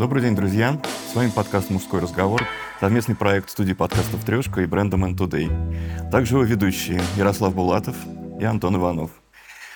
Добрый 0.00 0.22
день, 0.22 0.34
друзья. 0.34 0.80
С 1.12 1.14
вами 1.14 1.28
подкаст 1.28 1.68
«Мужской 1.68 2.00
разговор», 2.00 2.42
совместный 2.80 3.14
проект 3.14 3.50
студии 3.50 3.74
подкастов 3.74 4.24
«Трешка» 4.24 4.62
и 4.62 4.64
бренда 4.64 4.96
«Man 4.96 5.14
Today». 5.14 6.10
Также 6.10 6.36
его 6.36 6.42
ведущие 6.42 7.02
Ярослав 7.18 7.54
Булатов 7.54 7.94
и 8.40 8.44
Антон 8.44 8.76
Иванов. 8.76 9.10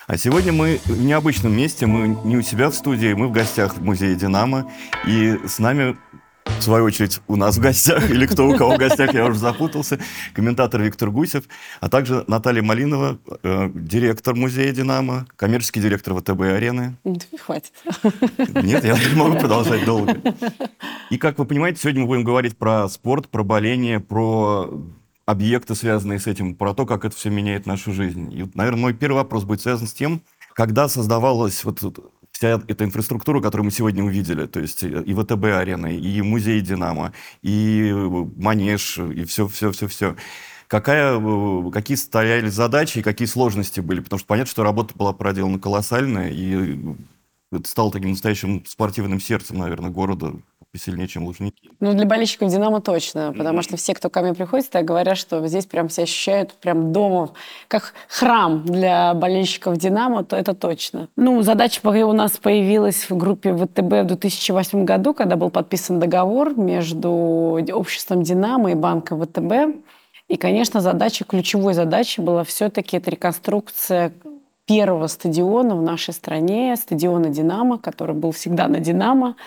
А 0.07 0.17
сегодня 0.17 0.51
мы 0.51 0.79
в 0.85 0.99
необычном 0.99 1.55
месте, 1.55 1.85
мы 1.85 2.17
не 2.27 2.37
у 2.37 2.41
себя 2.41 2.71
в 2.71 2.73
студии, 2.73 3.13
мы 3.13 3.27
в 3.27 3.33
гостях 3.33 3.77
в 3.77 3.83
музее 3.83 4.15
«Динамо», 4.15 4.71
и 5.05 5.37
с 5.45 5.59
нами 5.59 5.95
в 6.45 6.61
свою 6.61 6.85
очередь, 6.85 7.21
у 7.27 7.35
нас 7.35 7.57
в 7.57 7.59
гостях, 7.59 8.09
или 8.09 8.25
кто 8.25 8.47
у 8.47 8.57
кого 8.57 8.75
в 8.75 8.77
гостях, 8.77 9.13
я 9.13 9.25
уже 9.25 9.39
запутался, 9.39 9.99
комментатор 10.33 10.81
Виктор 10.81 11.11
Гусев, 11.11 11.45
а 11.81 11.89
также 11.89 12.23
Наталья 12.27 12.61
Малинова, 12.61 13.19
э, 13.43 13.69
директор 13.73 14.35
музея 14.35 14.71
«Динамо», 14.71 15.27
коммерческий 15.35 15.81
директор 15.81 16.13
ВТБ-арены. 16.13 16.97
Хватит. 17.39 17.71
Нет, 18.63 18.83
я 18.83 18.97
не 18.97 19.15
могу 19.15 19.37
продолжать 19.37 19.85
долго. 19.85 20.17
И, 21.09 21.17
как 21.17 21.37
вы 21.37 21.45
понимаете, 21.45 21.81
сегодня 21.81 22.01
мы 22.01 22.07
будем 22.07 22.23
говорить 22.23 22.57
про 22.57 22.87
спорт, 22.89 23.29
про 23.29 23.43
боление, 23.43 23.99
про 23.99 24.69
объекты, 25.25 25.75
связанные 25.75 26.19
с 26.19 26.27
этим, 26.27 26.55
про 26.55 26.73
то, 26.73 26.85
как 26.85 27.05
это 27.05 27.15
все 27.15 27.29
меняет 27.29 27.65
нашу 27.65 27.91
жизнь. 27.93 28.31
И, 28.33 28.49
наверное, 28.53 28.81
мой 28.81 28.93
первый 28.93 29.17
вопрос 29.17 29.43
будет 29.43 29.61
связан 29.61 29.87
с 29.87 29.93
тем, 29.93 30.21
когда 30.53 30.87
создавалась 30.87 31.63
вот 31.63 31.81
вся 32.35 32.61
эта 32.67 32.83
инфраструктура, 32.83 33.39
которую 33.39 33.65
мы 33.65 33.71
сегодня 33.71 34.03
увидели, 34.03 34.45
то 34.45 34.59
есть 34.59 34.83
и 34.83 35.13
ВТБ-арена, 35.13 35.87
и 35.87 36.21
музей 36.21 36.59
«Динамо», 36.59 37.13
и 37.41 37.93
Манеж, 38.35 38.97
и 38.97 39.23
все-все-все-все. 39.23 40.17
Какая, 40.67 41.17
какие 41.71 41.95
стояли 41.95 42.49
задачи 42.49 42.99
и 42.99 43.01
какие 43.01 43.27
сложности 43.27 43.79
были? 43.79 44.01
Потому 44.01 44.19
что 44.19 44.27
понятно, 44.27 44.51
что 44.51 44.63
работа 44.63 44.93
была 44.95 45.13
проделана 45.13 45.59
колоссальная, 45.59 46.29
и 46.29 46.77
это 47.53 47.69
стало 47.69 47.89
таким 47.89 48.09
настоящим 48.09 48.65
спортивным 48.65 49.21
сердцем, 49.21 49.57
наверное, 49.57 49.89
города, 49.89 50.33
посильнее, 50.75 51.07
чем 51.07 51.23
Лужники. 51.23 51.69
Ну, 51.79 51.93
для 51.93 52.05
болельщиков 52.05 52.51
«Динамо» 52.51 52.81
точно, 52.81 53.33
потому 53.37 53.61
что 53.61 53.77
все, 53.77 53.93
кто 53.93 54.09
ко 54.09 54.21
мне 54.21 54.33
приходит, 54.33 54.69
так 54.69 54.83
говорят, 54.83 55.17
что 55.17 55.47
здесь 55.47 55.65
прям 55.65 55.87
все 55.87 56.03
ощущают 56.03 56.53
прям 56.55 56.91
дома, 56.91 57.29
как 57.69 57.93
храм 58.09 58.61
для 58.65 59.13
болельщиков 59.13 59.77
«Динамо», 59.77 60.25
то 60.25 60.35
это 60.35 60.53
точно. 60.53 61.07
Ну, 61.15 61.41
задача 61.43 61.79
у 61.85 62.11
нас 62.11 62.33
появилась 62.33 63.09
в 63.09 63.15
группе 63.15 63.53
ВТБ 63.53 64.03
в 64.03 64.03
2008 64.03 64.83
году, 64.83 65.13
когда 65.13 65.37
был 65.37 65.49
подписан 65.49 65.97
договор 65.97 66.57
между 66.57 67.09
обществом 67.09 68.23
«Динамо» 68.23 68.71
и 68.71 68.75
банком 68.75 69.21
ВТБ. 69.21 69.79
И, 70.27 70.35
конечно, 70.35 70.81
задача, 70.81 71.23
ключевой 71.23 71.73
задачей 71.73 72.21
была 72.21 72.43
все-таки 72.43 72.97
это 72.97 73.11
реконструкция 73.11 74.11
первого 74.65 75.07
стадиона 75.07 75.73
в 75.77 75.81
нашей 75.81 76.13
стране, 76.13 76.75
стадиона 76.75 77.29
«Динамо», 77.29 77.77
который 77.77 78.15
был 78.15 78.33
всегда 78.33 78.67
на 78.67 78.79
«Динамо» 78.81 79.37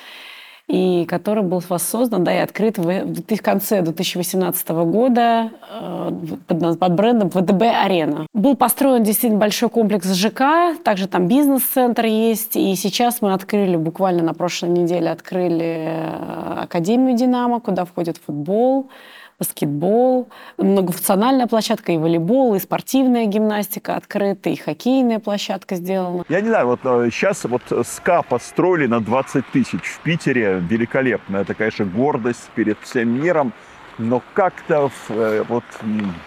и 0.68 1.06
который 1.06 1.42
был 1.42 1.62
воссоздан 1.66 2.24
да, 2.24 2.34
и 2.34 2.38
открыт 2.38 2.76
в, 2.76 2.84
в 2.84 3.42
конце 3.42 3.80
2018 3.80 4.68
года 4.68 5.50
э, 5.70 6.10
под, 6.46 6.78
под 6.78 6.92
брендом 6.94 7.30
ВДБ-арена. 7.30 8.26
Был 8.34 8.54
построен 8.54 9.02
действительно 9.02 9.40
большой 9.40 9.70
комплекс 9.70 10.06
ЖК, 10.12 10.76
также 10.84 11.08
там 11.08 11.26
бизнес-центр 11.26 12.04
есть, 12.04 12.54
и 12.56 12.74
сейчас 12.76 13.22
мы 13.22 13.32
открыли, 13.32 13.76
буквально 13.76 14.22
на 14.22 14.34
прошлой 14.34 14.68
неделе 14.68 15.10
открыли 15.10 15.86
э, 15.88 16.62
Академию 16.64 17.16
«Динамо», 17.16 17.60
куда 17.60 17.86
входит 17.86 18.18
футбол, 18.18 18.88
баскетбол, 19.38 20.28
многофункциональная 20.56 21.46
площадка, 21.46 21.92
и 21.92 21.96
волейбол, 21.96 22.54
и 22.56 22.58
спортивная 22.58 23.26
гимнастика 23.26 23.96
открыта, 23.96 24.50
и 24.50 24.56
хоккейная 24.56 25.20
площадка 25.20 25.76
сделана. 25.76 26.24
Я 26.28 26.40
не 26.40 26.48
знаю, 26.48 26.66
вот 26.66 26.80
сейчас 27.12 27.44
э, 27.44 27.48
вот 27.48 27.62
СКА 27.86 28.22
построили 28.22 28.86
на 28.86 29.00
20 29.00 29.46
тысяч 29.52 29.82
в 29.82 30.00
Питере, 30.00 30.60
великолепно. 30.60 31.38
Это, 31.38 31.54
конечно, 31.54 31.84
гордость 31.84 32.50
перед 32.54 32.78
всем 32.80 33.22
миром. 33.22 33.52
Но 33.98 34.22
как-то 34.32 34.90
э, 35.08 35.44
вот 35.48 35.64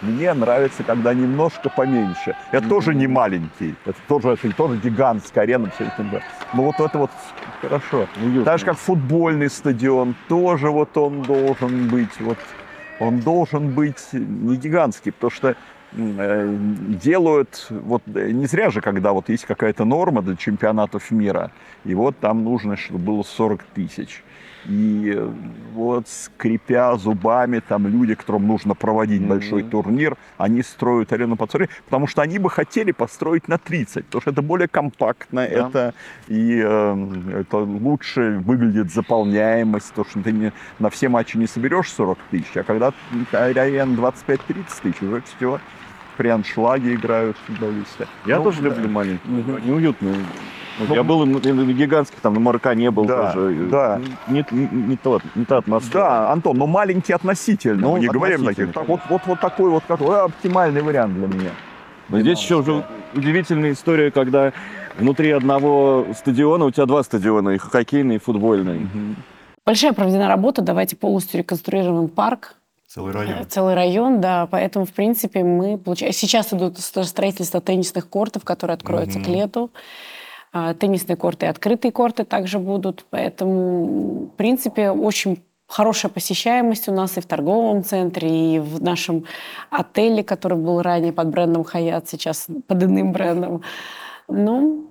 мне 0.02 0.32
нравится, 0.34 0.82
когда 0.82 1.14
немножко 1.14 1.70
поменьше. 1.70 2.36
Это 2.50 2.66
mm-hmm. 2.66 2.68
тоже 2.68 2.94
не 2.94 3.06
маленький, 3.06 3.74
это 3.86 3.98
тоже, 4.08 4.28
это 4.32 4.52
тоже 4.54 4.76
гигантская 4.76 5.44
арена. 5.44 5.70
Все 5.74 5.84
это, 5.84 6.22
но 6.52 6.64
вот 6.64 6.80
это 6.80 6.98
вот 6.98 7.10
хорошо. 7.62 8.06
Уютно. 8.22 8.44
Так 8.44 8.58
же, 8.58 8.66
как 8.66 8.76
футбольный 8.76 9.48
стадион, 9.48 10.14
тоже 10.28 10.70
вот 10.70 10.94
он 10.98 11.22
должен 11.22 11.88
быть 11.88 12.20
вот 12.20 12.36
он 12.98 13.20
должен 13.20 13.70
быть 13.70 14.12
не 14.12 14.56
гигантский, 14.56 15.12
потому 15.12 15.30
что 15.30 15.56
э, 15.92 16.56
делают, 17.02 17.66
вот 17.70 18.02
не 18.06 18.46
зря 18.46 18.70
же, 18.70 18.80
когда 18.80 19.12
вот 19.12 19.28
есть 19.28 19.44
какая-то 19.44 19.84
норма 19.84 20.22
для 20.22 20.36
чемпионатов 20.36 21.10
мира, 21.10 21.50
и 21.84 21.94
вот 21.94 22.18
там 22.18 22.44
нужно, 22.44 22.76
чтобы 22.76 23.00
было 23.00 23.22
40 23.22 23.62
тысяч. 23.74 24.22
И 24.66 25.18
вот 25.74 26.06
скрипя 26.08 26.96
зубами, 26.96 27.60
там 27.60 27.86
люди, 27.86 28.14
которым 28.14 28.46
нужно 28.46 28.74
проводить 28.74 29.22
mm-hmm. 29.22 29.28
большой 29.28 29.62
турнир, 29.62 30.16
они 30.38 30.62
строят 30.62 31.12
арену 31.12 31.36
под 31.36 31.50
40, 31.50 31.70
потому 31.84 32.06
что 32.06 32.22
они 32.22 32.38
бы 32.38 32.50
хотели 32.50 32.92
построить 32.92 33.48
на 33.48 33.58
30, 33.58 34.06
потому 34.06 34.22
что 34.22 34.30
это 34.30 34.42
более 34.42 34.68
компактно, 34.68 35.40
да. 35.40 35.46
это 35.46 35.94
и 36.28 36.62
э, 36.64 37.40
это 37.40 37.58
лучше 37.58 38.40
выглядит 38.44 38.92
заполняемость, 38.92 39.90
потому 39.90 40.06
что 40.08 40.22
ты 40.22 40.32
не, 40.32 40.52
на 40.78 40.90
все 40.90 41.08
матчи 41.08 41.36
не 41.36 41.46
соберешь 41.46 41.90
40 41.90 42.18
тысяч, 42.30 42.56
а 42.56 42.62
когда 42.62 42.92
арена 43.32 43.94
25-30 43.94 44.38
тысяч, 44.82 45.02
уже 45.02 45.22
все 45.22 45.60
при 46.16 46.28
аншлаге 46.28 46.94
играют 46.94 47.36
футболисты. 47.46 48.06
Я 48.26 48.38
ну, 48.38 48.44
тоже 48.44 48.62
да. 48.62 48.68
люблю 48.68 48.88
маленькие, 48.88 49.40
угу. 49.40 49.58
неуютные 49.58 50.14
ну, 50.78 50.94
я 50.94 51.02
был 51.02 51.24
на 51.26 51.38
гигантских, 51.38 52.20
там 52.20 52.34
на 52.34 52.40
Марка 52.40 52.74
не 52.74 52.90
был 52.90 53.04
да, 53.04 53.32
тоже. 53.32 53.68
Да. 53.70 54.00
Не, 54.28 54.44
не, 54.50 54.68
не, 54.70 54.96
то, 54.96 55.20
не 55.34 55.44
та 55.44 55.58
атмосфера. 55.58 56.00
Да, 56.00 56.32
Антон, 56.32 56.56
но 56.56 56.66
маленький 56.66 57.12
относительно. 57.12 57.82
Ну, 57.82 57.92
мы 57.92 58.00
не 58.00 58.08
говорим 58.08 58.44
таких. 58.44 58.74
Вот, 58.74 59.00
вот, 59.08 59.22
вот 59.26 59.40
такой 59.40 59.70
вот 59.70 59.84
какой, 59.86 60.24
оптимальный 60.24 60.82
вариант 60.82 61.14
для 61.14 61.26
меня. 61.26 61.50
Но 62.08 62.20
здесь 62.20 62.40
еще 62.40 62.56
уже 62.56 62.84
удивительная 63.14 63.72
история, 63.72 64.10
когда 64.10 64.52
внутри 64.98 65.30
одного 65.30 66.06
стадиона 66.16 66.66
у 66.66 66.70
тебя 66.70 66.86
два 66.86 67.02
стадиона, 67.02 67.50
и 67.50 67.58
хоккейный, 67.58 68.16
и 68.16 68.18
футбольный. 68.18 68.84
Угу. 68.84 69.14
Большая 69.64 69.92
проведена 69.92 70.28
работа, 70.28 70.62
давайте 70.62 70.96
полностью 70.96 71.38
реконструируем 71.38 72.08
парк, 72.08 72.56
Целый 72.92 73.14
район. 73.14 73.38
Э, 73.38 73.44
целый 73.46 73.74
район, 73.74 74.20
да. 74.20 74.46
Поэтому, 74.50 74.84
в 74.84 74.92
принципе, 74.92 75.42
мы 75.42 75.78
получаем... 75.78 76.12
Сейчас 76.12 76.52
идут 76.52 76.78
строительство 76.78 77.62
теннисных 77.62 78.06
кортов, 78.06 78.44
которые 78.44 78.74
откроются 78.74 79.18
mm 79.18 79.24
к 79.24 79.28
лету. 79.28 79.70
А, 80.52 80.74
теннисные 80.74 81.16
корты 81.16 81.46
и 81.46 81.48
открытые 81.48 81.92
корты 81.92 82.24
также 82.24 82.58
будут. 82.58 83.06
Поэтому, 83.08 84.26
в 84.26 84.36
принципе, 84.36 84.90
очень 84.90 85.42
хорошая 85.66 86.12
посещаемость 86.12 86.88
у 86.88 86.92
нас 86.92 87.16
и 87.16 87.20
в 87.22 87.26
торговом 87.26 87.82
центре, 87.82 88.56
и 88.56 88.58
в 88.58 88.82
нашем 88.82 89.24
отеле, 89.70 90.22
который 90.22 90.58
был 90.58 90.82
ранее 90.82 91.14
под 91.14 91.28
брендом 91.28 91.64
Хаят, 91.64 92.08
сейчас 92.10 92.46
под 92.66 92.82
иным 92.82 93.12
брендом. 93.12 93.62
Ну, 94.28 94.90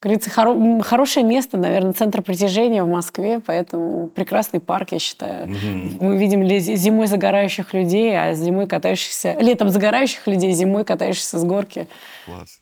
говорится, 0.00 0.30
хоро- 0.30 0.82
хорошее 0.82 1.26
место, 1.26 1.58
наверное, 1.58 1.92
центр 1.92 2.22
притяжения 2.22 2.82
в 2.82 2.88
Москве, 2.88 3.40
поэтому 3.44 4.08
прекрасный 4.08 4.60
парк, 4.60 4.92
я 4.92 4.98
считаю. 4.98 5.48
Mm-hmm. 5.48 5.96
Мы 6.00 6.16
видим 6.16 6.48
зимой 6.48 7.06
загорающих 7.06 7.74
людей, 7.74 8.18
а 8.18 8.32
зимой 8.32 8.66
катающихся, 8.66 9.36
летом 9.38 9.68
загорающих 9.68 10.26
людей, 10.26 10.52
зимой 10.52 10.86
катающихся 10.86 11.38
с 11.38 11.44
горки. 11.44 11.86
Класс. 12.24 12.60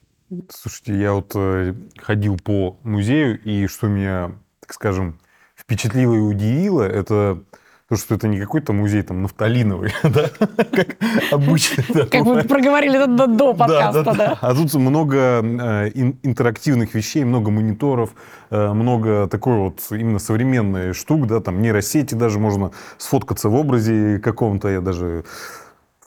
Слушайте, 0.50 1.00
я 1.00 1.14
вот 1.14 1.32
э, 1.34 1.74
ходил 1.96 2.36
по 2.36 2.78
музею, 2.82 3.40
и 3.42 3.66
что 3.66 3.86
меня, 3.86 4.32
так 4.60 4.74
скажем, 4.74 5.18
впечатлило 5.56 6.14
и 6.14 6.18
удивило, 6.18 6.82
это 6.82 7.42
то, 7.88 7.96
что 7.96 8.14
это 8.14 8.28
не 8.28 8.38
какой-то 8.38 8.74
музей 8.74 9.00
там 9.00 9.22
нафталиновый, 9.22 9.94
да, 10.02 10.28
как 10.70 10.96
обычно. 11.30 12.04
Как 12.04 12.26
вы 12.26 12.42
проговорили 12.42 13.06
до, 13.06 13.26
до 13.26 13.54
подкаста, 13.54 14.04
да, 14.04 14.12
да, 14.12 14.14
да. 14.14 14.38
А 14.42 14.54
тут 14.54 14.74
много 14.74 15.16
э, 15.16 15.90
интерактивных 16.22 16.94
вещей, 16.94 17.24
много 17.24 17.50
мониторов, 17.50 18.10
э, 18.50 18.72
много 18.74 19.28
такой 19.28 19.56
вот 19.56 19.80
именно 19.90 20.18
современной 20.18 20.92
штук, 20.92 21.26
да, 21.26 21.40
там 21.40 21.62
нейросети 21.62 22.14
даже 22.14 22.38
можно 22.38 22.72
сфоткаться 22.98 23.48
в 23.48 23.54
образе 23.54 24.20
каком-то, 24.22 24.68
я 24.68 24.82
даже 24.82 25.24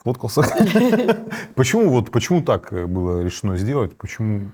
Сфоткался. 0.01 0.42
Почему 1.56 1.89
вот 1.89 2.09
почему 2.09 2.42
так 2.42 2.71
было 2.89 3.21
решено 3.21 3.56
сделать? 3.56 3.95
Почему? 3.95 4.50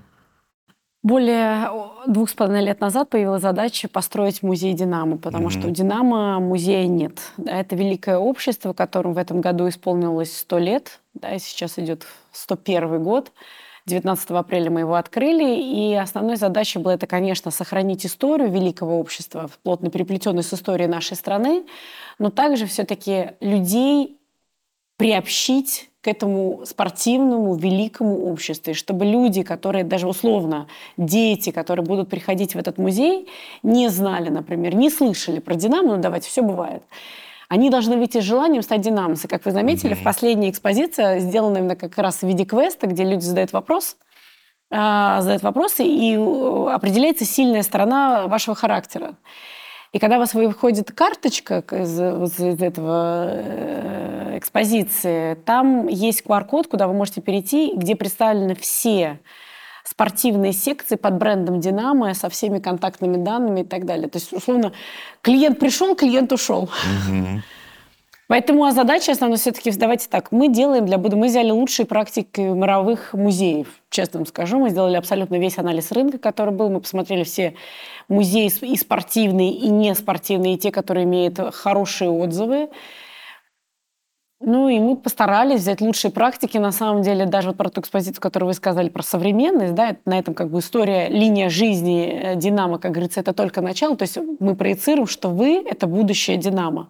Более 1.02 1.70
двух 2.06 2.28
с 2.28 2.34
половиной 2.34 2.66
лет 2.66 2.80
назад 2.80 3.08
появилась 3.08 3.40
задача 3.40 3.88
построить 3.88 4.42
музей 4.42 4.74
«Динамо», 4.74 5.16
потому 5.16 5.48
mm-hmm. 5.48 5.58
что 5.58 5.68
у 5.68 5.70
«Динамо» 5.70 6.38
музея 6.38 6.86
нет. 6.86 7.20
Это 7.46 7.76
великое 7.76 8.18
общество, 8.18 8.74
которому 8.74 9.14
в 9.14 9.18
этом 9.18 9.40
году 9.40 9.68
исполнилось 9.68 10.36
100 10.36 10.58
лет. 10.58 11.00
Да, 11.14 11.34
и 11.34 11.38
сейчас 11.38 11.78
идет 11.78 12.06
101 12.32 13.02
год. 13.02 13.32
19 13.86 14.30
апреля 14.32 14.70
мы 14.70 14.80
его 14.80 14.96
открыли, 14.96 15.58
и 15.58 15.94
основной 15.94 16.36
задачей 16.36 16.78
была 16.78 16.94
это, 16.94 17.06
конечно, 17.06 17.50
сохранить 17.50 18.04
историю 18.04 18.50
великого 18.50 19.00
общества, 19.00 19.48
плотно 19.62 19.88
переплетенной 19.88 20.42
с 20.42 20.52
историей 20.52 20.88
нашей 20.88 21.16
страны, 21.16 21.64
но 22.18 22.30
также 22.30 22.66
все-таки 22.66 23.30
людей 23.40 24.17
приобщить 24.98 25.88
к 26.02 26.08
этому 26.08 26.62
спортивному 26.66 27.54
великому 27.54 28.30
обществу, 28.30 28.74
чтобы 28.74 29.06
люди, 29.06 29.42
которые 29.42 29.84
даже 29.84 30.06
условно 30.06 30.68
дети, 30.96 31.50
которые 31.50 31.84
будут 31.84 32.10
приходить 32.10 32.54
в 32.54 32.58
этот 32.58 32.78
музей, 32.78 33.28
не 33.62 33.88
знали, 33.88 34.28
например, 34.28 34.74
не 34.74 34.90
слышали 34.90 35.38
про 35.38 35.54
Динамо, 35.54 35.96
ну 35.96 36.02
давайте, 36.02 36.28
все 36.28 36.42
бывает. 36.42 36.82
Они 37.48 37.70
должны 37.70 37.96
выйти 37.96 38.20
с 38.20 38.24
желанием 38.24 38.62
стать 38.62 38.82
динамосы. 38.82 39.26
Как 39.26 39.46
вы 39.46 39.52
заметили, 39.52 39.92
mm-hmm. 39.92 40.00
в 40.00 40.04
последней 40.04 40.50
экспозиции 40.50 41.20
сделана 41.20 41.58
именно 41.58 41.76
как 41.76 41.96
раз 41.96 42.18
в 42.18 42.22
виде 42.24 42.44
квеста, 42.44 42.86
где 42.86 43.04
люди 43.04 43.22
задают 43.22 43.52
вопрос, 43.52 43.96
а, 44.70 45.22
задают 45.22 45.42
вопросы, 45.42 45.84
и 45.84 46.14
э, 46.14 46.70
определяется 46.70 47.24
сильная 47.24 47.62
сторона 47.62 48.26
вашего 48.26 48.54
характера. 48.54 49.14
И 49.92 49.98
когда 49.98 50.16
у 50.16 50.18
вас 50.20 50.34
выходит 50.34 50.92
карточка 50.92 51.64
из, 51.70 51.98
из 51.98 52.62
этого 52.62 53.26
э, 53.30 54.38
экспозиции, 54.38 55.34
там 55.34 55.86
есть 55.88 56.22
QR-код, 56.26 56.66
куда 56.66 56.86
вы 56.86 56.92
можете 56.92 57.22
перейти, 57.22 57.72
где 57.74 57.96
представлены 57.96 58.54
все 58.54 59.20
спортивные 59.84 60.52
секции 60.52 60.96
под 60.96 61.14
брендом 61.14 61.60
«Динамо» 61.60 62.12
со 62.12 62.28
всеми 62.28 62.58
контактными 62.58 63.16
данными 63.16 63.60
и 63.60 63.64
так 63.64 63.86
далее. 63.86 64.08
То 64.08 64.18
есть, 64.18 64.32
условно, 64.34 64.72
клиент 65.22 65.58
пришел, 65.58 65.96
клиент 65.96 66.30
ушел. 66.30 66.64
Угу. 66.64 67.42
Поэтому 68.28 68.64
а 68.64 68.72
задача 68.72 69.12
основная 69.12 69.38
все-таки, 69.38 69.70
давайте 69.70 70.06
так, 70.10 70.32
мы 70.32 70.48
делаем 70.48 70.84
для 70.84 70.98
Будды, 70.98 71.16
мы 71.16 71.28
взяли 71.28 71.50
лучшие 71.50 71.86
практики 71.86 72.42
мировых 72.42 73.14
музеев, 73.14 73.68
честно 73.88 74.18
вам 74.20 74.26
скажу, 74.26 74.58
мы 74.58 74.68
сделали 74.68 74.96
абсолютно 74.96 75.38
весь 75.38 75.56
анализ 75.56 75.90
рынка, 75.92 76.18
который 76.18 76.52
был, 76.52 76.68
мы 76.68 76.80
посмотрели 76.82 77.24
все 77.24 77.54
музеи 78.08 78.52
и 78.60 78.76
спортивные, 78.76 79.52
и 79.52 79.70
не 79.70 79.94
спортивные, 79.94 80.54
и 80.54 80.58
те, 80.58 80.70
которые 80.70 81.04
имеют 81.04 81.38
хорошие 81.54 82.10
отзывы, 82.10 82.68
ну 84.40 84.68
и 84.68 84.78
мы 84.78 84.96
постарались 84.96 85.62
взять 85.62 85.80
лучшие 85.80 86.12
практики. 86.12 86.58
На 86.58 86.70
самом 86.70 87.02
деле, 87.02 87.26
даже 87.26 87.48
вот 87.48 87.56
про 87.56 87.70
ту 87.70 87.80
экспозицию, 87.80 88.20
которую 88.20 88.48
вы 88.48 88.54
сказали 88.54 88.88
про 88.88 89.02
современность, 89.02 89.74
да, 89.74 89.96
на 90.04 90.16
этом 90.16 90.34
как 90.34 90.50
бы 90.50 90.60
история, 90.60 91.08
линия 91.08 91.48
жизни 91.48 92.20
э, 92.22 92.36
Динамо, 92.36 92.78
как 92.78 92.92
говорится, 92.92 93.18
это 93.18 93.32
только 93.32 93.62
начало. 93.62 93.96
То 93.96 94.04
есть 94.04 94.16
мы 94.38 94.54
проецируем, 94.54 95.08
что 95.08 95.28
вы— 95.28 95.64
это 95.68 95.88
будущее 95.88 96.36
Динамо 96.36 96.88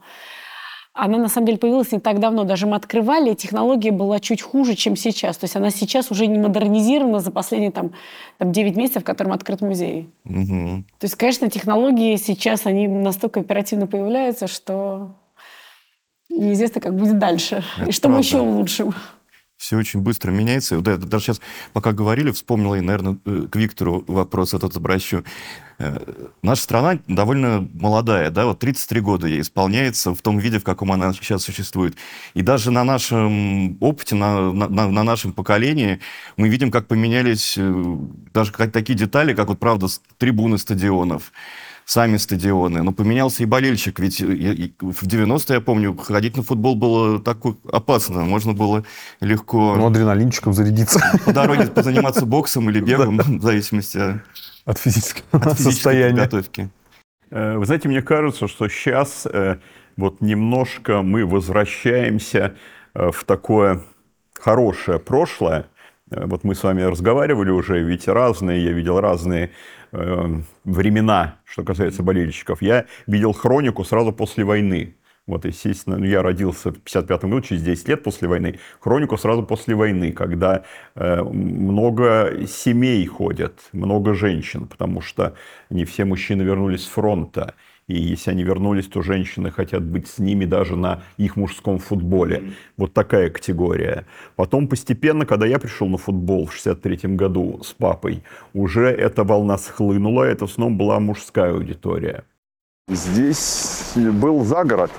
она 0.92 1.18
на 1.18 1.28
самом 1.28 1.46
деле 1.46 1.58
появилась 1.58 1.92
не 1.92 2.00
так 2.00 2.18
давно. 2.18 2.44
Даже 2.44 2.66
мы 2.66 2.76
открывали, 2.76 3.34
технология 3.34 3.92
была 3.92 4.18
чуть 4.18 4.42
хуже, 4.42 4.74
чем 4.74 4.96
сейчас. 4.96 5.36
То 5.36 5.44
есть 5.44 5.54
она 5.54 5.70
сейчас 5.70 6.10
уже 6.10 6.26
не 6.26 6.38
модернизирована 6.38 7.20
за 7.20 7.30
последние 7.30 7.70
там, 7.70 7.92
там 8.38 8.52
9 8.52 8.76
месяцев, 8.76 9.02
в 9.02 9.06
котором 9.06 9.32
открыт 9.32 9.60
музей. 9.60 10.08
Угу. 10.24 10.84
То 10.98 11.04
есть, 11.04 11.14
конечно, 11.14 11.48
технологии 11.48 12.16
сейчас, 12.16 12.66
они 12.66 12.88
настолько 12.88 13.40
оперативно 13.40 13.86
появляются, 13.86 14.48
что 14.48 15.14
неизвестно, 16.28 16.80
как 16.80 16.96
будет 16.96 17.18
дальше. 17.18 17.62
Это 17.78 17.88
и 17.88 17.92
что 17.92 18.08
правда. 18.08 18.16
мы 18.16 18.24
еще 18.24 18.40
улучшим. 18.40 18.94
Все 19.58 19.76
очень 19.76 20.00
быстро 20.00 20.30
меняется. 20.30 20.76
Вот 20.76 20.86
это, 20.86 21.04
даже 21.04 21.24
сейчас, 21.24 21.40
пока 21.72 21.92
говорили, 21.92 22.30
вспомнила 22.30 22.76
и, 22.76 22.80
наверное, 22.80 23.18
э, 23.26 23.46
к 23.50 23.56
Виктору 23.56 24.04
вопрос 24.06 24.54
этот 24.54 24.76
обращу. 24.76 25.24
Э, 25.80 25.98
наша 26.42 26.62
страна 26.62 27.00
довольно 27.08 27.68
молодая, 27.74 28.30
да, 28.30 28.46
вот 28.46 28.60
33 28.60 29.00
года 29.00 29.26
ей 29.26 29.40
исполняется 29.40 30.14
в 30.14 30.22
том 30.22 30.38
виде, 30.38 30.60
в 30.60 30.64
каком 30.64 30.92
она 30.92 31.12
сейчас 31.12 31.42
существует. 31.42 31.96
И 32.34 32.42
даже 32.42 32.70
на 32.70 32.84
нашем 32.84 33.76
опыте, 33.82 34.14
на, 34.14 34.52
на, 34.52 34.68
на 34.68 35.02
нашем 35.02 35.32
поколении 35.32 35.98
мы 36.36 36.48
видим, 36.48 36.70
как 36.70 36.86
поменялись 36.86 37.56
э, 37.58 37.96
даже 38.32 38.52
такие 38.52 38.96
детали, 38.96 39.34
как 39.34 39.48
вот, 39.48 39.58
правда, 39.58 39.88
трибуны 40.18 40.58
стадионов 40.58 41.32
сами 41.88 42.18
стадионы. 42.18 42.82
Но 42.82 42.92
поменялся 42.92 43.42
и 43.42 43.46
болельщик, 43.46 43.98
ведь 43.98 44.20
в 44.20 45.06
90-е, 45.06 45.54
я 45.54 45.60
помню, 45.62 45.96
ходить 45.96 46.36
на 46.36 46.42
футбол 46.42 46.74
было 46.74 47.18
так 47.18 47.38
опасно, 47.72 48.24
можно 48.24 48.52
было 48.52 48.84
легко... 49.20 49.74
Ну, 49.74 49.86
адреналинчиком 49.86 50.52
зарядиться. 50.52 51.00
По 51.24 51.32
дороге 51.32 51.66
позаниматься 51.68 52.26
боксом 52.26 52.68
или 52.68 52.80
бегом, 52.80 53.16
в 53.16 53.42
зависимости 53.42 54.20
от 54.66 54.78
физического 54.78 55.54
состояния. 55.54 56.24
подготовки. 56.24 56.68
Э, 57.30 57.56
вы 57.56 57.64
знаете, 57.64 57.88
мне 57.88 58.02
кажется, 58.02 58.48
что 58.48 58.68
сейчас 58.68 59.24
э, 59.24 59.56
вот 59.96 60.20
немножко 60.20 61.00
мы 61.00 61.24
возвращаемся 61.24 62.54
э, 62.92 63.10
в 63.10 63.24
такое 63.24 63.80
хорошее 64.38 64.98
прошлое. 64.98 65.64
Вот 66.10 66.44
мы 66.44 66.54
с 66.54 66.62
вами 66.62 66.82
разговаривали 66.82 67.50
уже, 67.50 67.82
ведь 67.82 68.08
разные, 68.08 68.64
я 68.64 68.72
видел 68.72 69.00
разные 69.00 69.50
э, 69.92 70.40
времена, 70.64 71.36
что 71.44 71.64
касается 71.64 72.02
болельщиков. 72.02 72.62
Я 72.62 72.86
видел 73.06 73.32
хронику 73.32 73.84
сразу 73.84 74.12
после 74.12 74.44
войны. 74.44 74.94
Вот, 75.26 75.44
естественно, 75.44 75.98
ну, 75.98 76.06
я 76.06 76.22
родился 76.22 76.70
в 76.70 76.80
55 76.80 77.24
году, 77.24 77.40
через 77.42 77.62
10 77.62 77.88
лет 77.88 78.02
после 78.02 78.28
войны. 78.28 78.58
Хронику 78.80 79.18
сразу 79.18 79.42
после 79.42 79.74
войны, 79.74 80.12
когда 80.12 80.64
э, 80.94 81.22
много 81.22 82.46
семей 82.46 83.04
ходят, 83.06 83.60
много 83.72 84.14
женщин, 84.14 84.66
потому 84.66 85.02
что 85.02 85.34
не 85.68 85.84
все 85.84 86.06
мужчины 86.06 86.42
вернулись 86.42 86.84
с 86.84 86.88
фронта. 86.88 87.54
И 87.88 87.98
если 87.98 88.30
они 88.30 88.42
вернулись, 88.42 88.86
то 88.86 89.02
женщины 89.02 89.50
хотят 89.50 89.82
быть 89.82 90.06
с 90.08 90.18
ними 90.18 90.44
даже 90.44 90.76
на 90.76 91.02
их 91.16 91.36
мужском 91.36 91.78
футболе. 91.78 92.52
Вот 92.76 92.92
такая 92.92 93.30
категория. 93.30 94.04
Потом 94.36 94.68
постепенно, 94.68 95.24
когда 95.24 95.46
я 95.46 95.58
пришел 95.58 95.88
на 95.88 95.96
футбол 95.96 96.46
в 96.46 96.52
63 96.52 97.16
году 97.16 97.60
с 97.64 97.72
папой, 97.72 98.22
уже 98.52 98.88
эта 98.88 99.24
волна 99.24 99.56
схлынула, 99.56 100.24
это 100.24 100.46
снова 100.46 100.70
была 100.70 101.00
мужская 101.00 101.52
аудитория. 101.52 102.24
Здесь 102.88 103.92
был 103.96 104.44
загород. 104.44 104.90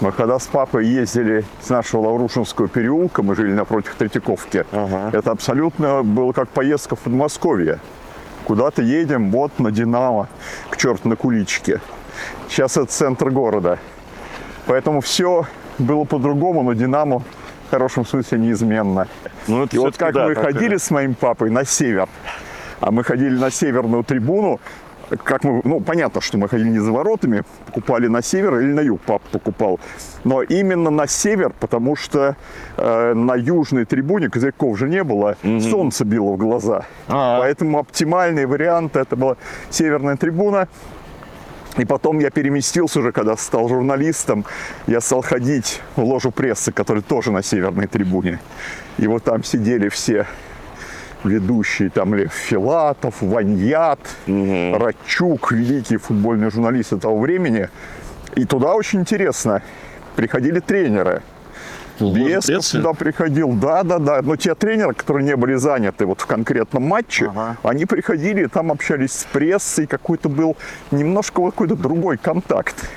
Мы 0.00 0.12
когда 0.12 0.38
с 0.38 0.46
папой 0.46 0.86
ездили 0.86 1.44
с 1.60 1.68
нашего 1.68 2.02
Лаврушинского 2.02 2.68
переулка, 2.68 3.22
мы 3.22 3.34
жили 3.36 3.52
напротив 3.52 3.96
Третьяковки, 3.98 4.64
ага. 4.72 5.10
это 5.12 5.30
абсолютно 5.30 6.02
было 6.02 6.32
как 6.32 6.48
поездка 6.48 6.96
в 6.96 7.00
Подмосковье. 7.00 7.80
Куда-то 8.44 8.82
едем, 8.82 9.30
вот 9.30 9.58
на 9.58 9.70
Динамо, 9.70 10.28
к 10.70 10.76
черту 10.78 11.08
на 11.08 11.16
куличке. 11.16 11.80
Сейчас 12.48 12.76
это 12.76 12.86
центр 12.86 13.30
города. 13.30 13.78
Поэтому 14.66 15.00
все 15.00 15.46
было 15.78 16.04
по-другому, 16.04 16.62
но 16.62 16.72
Динамо 16.74 17.22
в 17.66 17.70
хорошем 17.70 18.04
смысле 18.04 18.38
неизменно. 18.38 19.06
Ну, 19.46 19.64
и 19.70 19.78
вот 19.78 19.96
как 19.96 20.14
да, 20.14 20.26
мы 20.26 20.34
ходили 20.34 20.76
с 20.76 20.90
моим 20.90 21.14
папой 21.14 21.50
на 21.50 21.64
север, 21.64 22.08
а 22.80 22.90
мы 22.90 23.04
ходили 23.04 23.36
на 23.38 23.50
северную 23.50 24.04
трибуну, 24.04 24.60
как 25.16 25.44
мы, 25.44 25.60
ну, 25.64 25.80
понятно, 25.80 26.20
что 26.20 26.38
мы 26.38 26.48
ходили 26.48 26.68
не 26.68 26.78
за 26.78 26.92
воротами, 26.92 27.42
покупали 27.66 28.06
на 28.06 28.22
север 28.22 28.60
или 28.60 28.72
на 28.72 28.80
юг 28.80 29.00
папа 29.00 29.24
покупал, 29.32 29.80
но 30.24 30.42
именно 30.42 30.90
на 30.90 31.06
север, 31.06 31.52
потому 31.58 31.96
что 31.96 32.36
э, 32.76 33.14
на 33.14 33.34
южной 33.34 33.84
трибуне 33.84 34.28
козырьков 34.28 34.78
же 34.78 34.88
не 34.88 35.02
было, 35.02 35.36
угу. 35.42 35.60
солнце 35.60 36.04
било 36.04 36.32
в 36.32 36.36
глаза. 36.36 36.86
А-а-а. 37.08 37.40
Поэтому 37.40 37.78
оптимальный 37.78 38.46
вариант 38.46 38.96
это 38.96 39.16
была 39.16 39.36
северная 39.70 40.16
трибуна, 40.16 40.68
и 41.76 41.84
потом 41.84 42.18
я 42.18 42.30
переместился 42.30 43.00
уже, 43.00 43.12
когда 43.12 43.36
стал 43.36 43.68
журналистом, 43.68 44.44
я 44.86 45.00
стал 45.00 45.22
ходить 45.22 45.80
в 45.96 46.02
ложу 46.02 46.30
прессы, 46.30 46.72
которая 46.72 47.02
тоже 47.02 47.30
на 47.30 47.42
северной 47.42 47.86
трибуне. 47.86 48.40
И 48.98 49.06
вот 49.06 49.24
там 49.24 49.44
сидели 49.44 49.88
все 49.88 50.26
ведущие, 51.22 51.90
там 51.90 52.14
Лев 52.14 52.32
Филатов, 52.32 53.20
Ваньят, 53.20 54.00
угу. 54.26 54.78
Рачук, 54.78 55.52
великие 55.52 55.98
футбольные 55.98 56.50
журналисты 56.50 56.98
того 56.98 57.18
времени. 57.18 57.68
И 58.34 58.44
туда 58.44 58.74
очень 58.74 59.00
интересно, 59.00 59.62
приходили 60.16 60.60
тренеры– 60.60 61.22
Бесков 62.00 62.64
сюда 62.64 62.92
приходил, 62.92 63.52
да, 63.52 63.82
да, 63.82 63.98
да. 63.98 64.22
Но 64.22 64.36
те 64.36 64.54
тренеры, 64.54 64.94
которые 64.94 65.24
не 65.24 65.36
были 65.36 65.54
заняты 65.54 66.06
вот 66.06 66.20
в 66.20 66.26
конкретном 66.26 66.82
матче, 66.84 67.26
ага. 67.26 67.56
они 67.62 67.86
приходили, 67.86 68.46
там 68.46 68.72
общались 68.72 69.12
с 69.12 69.24
прессой, 69.24 69.86
какой-то 69.86 70.28
был 70.28 70.56
немножко 70.90 71.44
какой-то 71.44 71.76
другой 71.76 72.16
контакт. 72.16 72.88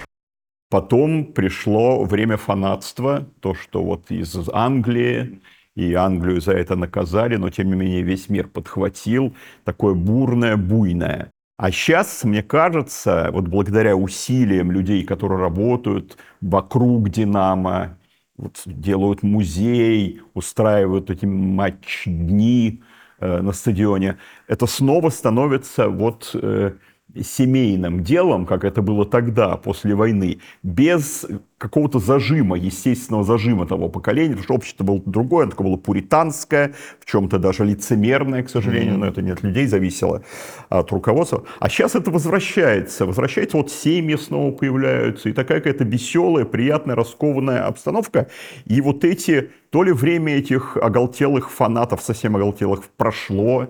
Потом 0.70 1.26
пришло 1.26 2.04
время 2.04 2.38
фанатства, 2.38 3.28
то, 3.42 3.54
что 3.54 3.84
вот 3.84 4.10
из 4.10 4.36
Англии, 4.52 5.42
и 5.76 5.94
Англию 5.94 6.42
за 6.42 6.54
это 6.54 6.76
наказали, 6.76 7.36
но 7.36 7.50
тем 7.50 7.68
не 7.68 7.76
менее 7.76 8.02
весь 8.02 8.30
мир 8.30 8.48
подхватил, 8.48 9.36
такое 9.64 9.94
бурное, 9.94 10.58
буйное. 10.58 11.32
А 11.58 11.72
сейчас, 11.72 12.24
мне 12.24 12.44
кажется, 12.44 13.30
вот 13.32 13.48
благодаря 13.48 13.96
усилиям 13.96 14.72
людей, 14.72 15.04
которые 15.04 15.40
работают 15.40 16.18
вокруг 16.42 17.10
«Динамо», 17.10 17.98
вот 18.38 18.62
делают 18.66 19.24
музей, 19.24 20.22
устраивают 20.34 21.10
эти 21.10 21.26
матч-дни 21.26 22.82
э, 23.20 23.42
на 23.42 23.52
стадионе, 23.52 24.18
это 24.48 24.66
снова 24.66 25.10
становится 25.10 25.88
вот 25.88 26.32
э, 26.34 26.74
семейным 27.22 28.04
делом, 28.04 28.46
как 28.46 28.64
это 28.64 28.82
было 28.82 29.06
тогда, 29.06 29.58
после 29.58 29.96
войны, 29.96 30.40
без 30.64 31.26
какого-то 31.58 32.00
зажима, 32.00 32.58
естественного 32.58 33.24
зажима 33.24 33.66
того 33.66 33.88
поколения, 33.88 34.32
потому 34.32 34.44
что 34.44 34.54
общество 34.56 34.84
было 34.84 35.02
другое, 35.06 35.44
оно 35.44 35.52
такое 35.52 35.68
было 35.68 35.78
пуританское, 35.78 36.74
в 37.00 37.06
чем-то 37.06 37.38
даже 37.40 37.64
лицемерное, 37.64 38.44
к 38.44 38.50
сожалению, 38.50 38.96
mm-hmm. 38.96 38.98
но 38.98 39.08
это 39.08 39.22
не 39.22 39.32
от 39.32 39.44
людей 39.44 39.68
зависело, 39.68 40.24
а 40.70 40.80
от 40.80 40.92
руководства. 40.92 41.44
А 41.60 41.70
сейчас 41.70 41.96
это 41.96 42.12
возвращается, 42.12 43.06
возвращается, 43.06 43.58
вот 43.58 43.72
семьи 43.72 44.16
снова 44.18 44.52
появляются, 44.52 45.30
и 45.30 45.34
такая 45.34 45.60
какая-то 45.60 45.86
веселая, 45.86 46.46
приятная, 46.46 46.96
раскованная 46.96 47.66
обстановка, 47.66 48.28
и 48.66 48.82
вот 48.82 49.06
эти, 49.06 49.52
то 49.70 49.84
ли 49.84 49.94
время 49.94 50.36
этих 50.36 50.76
оголтелых 50.76 51.50
фанатов, 51.50 52.02
совсем 52.02 52.36
оголтелых, 52.36 52.84
прошло, 52.98 53.68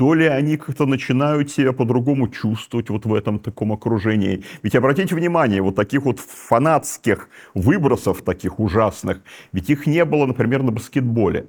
то 0.00 0.14
ли 0.14 0.24
они 0.24 0.56
как-то 0.56 0.86
начинают 0.86 1.50
себя 1.50 1.74
по-другому 1.74 2.28
чувствовать 2.28 2.88
вот 2.88 3.04
в 3.04 3.12
этом 3.12 3.38
таком 3.38 3.70
окружении. 3.70 4.42
Ведь 4.62 4.74
обратите 4.74 5.14
внимание, 5.14 5.60
вот 5.60 5.74
таких 5.74 6.04
вот 6.04 6.20
фанатских 6.20 7.28
выбросов, 7.52 8.22
таких 8.22 8.60
ужасных, 8.60 9.20
ведь 9.52 9.68
их 9.68 9.86
не 9.86 10.02
было, 10.06 10.24
например, 10.24 10.62
на 10.62 10.72
баскетболе. 10.72 11.48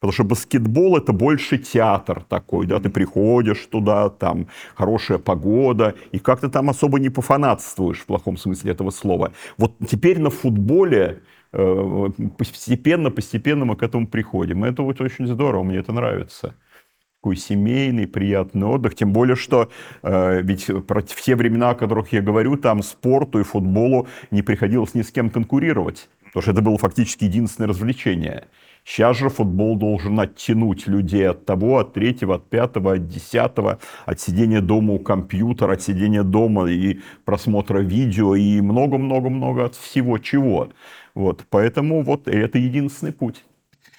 Потому 0.00 0.12
что 0.12 0.24
баскетбол 0.24 0.96
это 0.96 1.12
больше 1.12 1.58
театр 1.58 2.24
такой, 2.26 2.66
да, 2.66 2.80
ты 2.80 2.88
приходишь 2.88 3.66
туда, 3.70 4.08
там 4.08 4.46
хорошая 4.74 5.18
погода, 5.18 5.94
и 6.12 6.18
как 6.18 6.40
то 6.40 6.48
там 6.48 6.70
особо 6.70 6.98
не 6.98 7.10
пофанатствуешь 7.10 7.98
в 7.98 8.06
плохом 8.06 8.38
смысле 8.38 8.72
этого 8.72 8.88
слова. 8.88 9.32
Вот 9.58 9.74
теперь 9.86 10.18
на 10.18 10.30
футболе 10.30 11.20
э, 11.52 12.08
постепенно, 12.38 13.10
постепенно 13.10 13.66
мы 13.66 13.76
к 13.76 13.82
этому 13.82 14.06
приходим. 14.06 14.64
Это 14.64 14.82
вот 14.82 14.98
очень 15.02 15.26
здорово, 15.26 15.62
мне 15.62 15.76
это 15.76 15.92
нравится 15.92 16.54
такой 17.22 17.36
семейный, 17.36 18.08
приятный 18.08 18.66
отдых. 18.66 18.96
Тем 18.96 19.12
более, 19.12 19.36
что 19.36 19.70
э, 20.02 20.42
ведь 20.42 20.66
в 20.66 21.22
те 21.22 21.36
времена, 21.36 21.70
о 21.70 21.74
которых 21.76 22.12
я 22.12 22.20
говорю, 22.20 22.56
там 22.56 22.82
спорту 22.82 23.38
и 23.38 23.44
футболу 23.44 24.08
не 24.32 24.42
приходилось 24.42 24.94
ни 24.94 25.02
с 25.02 25.12
кем 25.12 25.30
конкурировать. 25.30 26.08
Потому 26.24 26.42
что 26.42 26.50
это 26.50 26.62
было 26.62 26.78
фактически 26.78 27.24
единственное 27.24 27.68
развлечение. 27.68 28.48
Сейчас 28.84 29.18
же 29.18 29.28
футбол 29.28 29.76
должен 29.76 30.18
оттянуть 30.18 30.88
людей 30.88 31.28
от 31.28 31.46
того, 31.46 31.78
от 31.78 31.92
третьего, 31.92 32.34
от 32.34 32.50
пятого, 32.50 32.94
от 32.94 33.06
десятого, 33.06 33.78
от 34.04 34.18
сидения 34.18 34.60
дома 34.60 34.94
у 34.94 34.98
компьютера, 34.98 35.74
от 35.74 35.82
сидения 35.82 36.24
дома 36.24 36.68
и 36.68 36.98
просмотра 37.24 37.78
видео 37.78 38.34
и 38.34 38.60
много-много-много 38.60 39.66
от 39.66 39.76
всего 39.76 40.18
чего. 40.18 40.70
Вот. 41.14 41.44
Поэтому 41.50 42.02
вот 42.02 42.26
это 42.26 42.58
единственный 42.58 43.12
путь. 43.12 43.44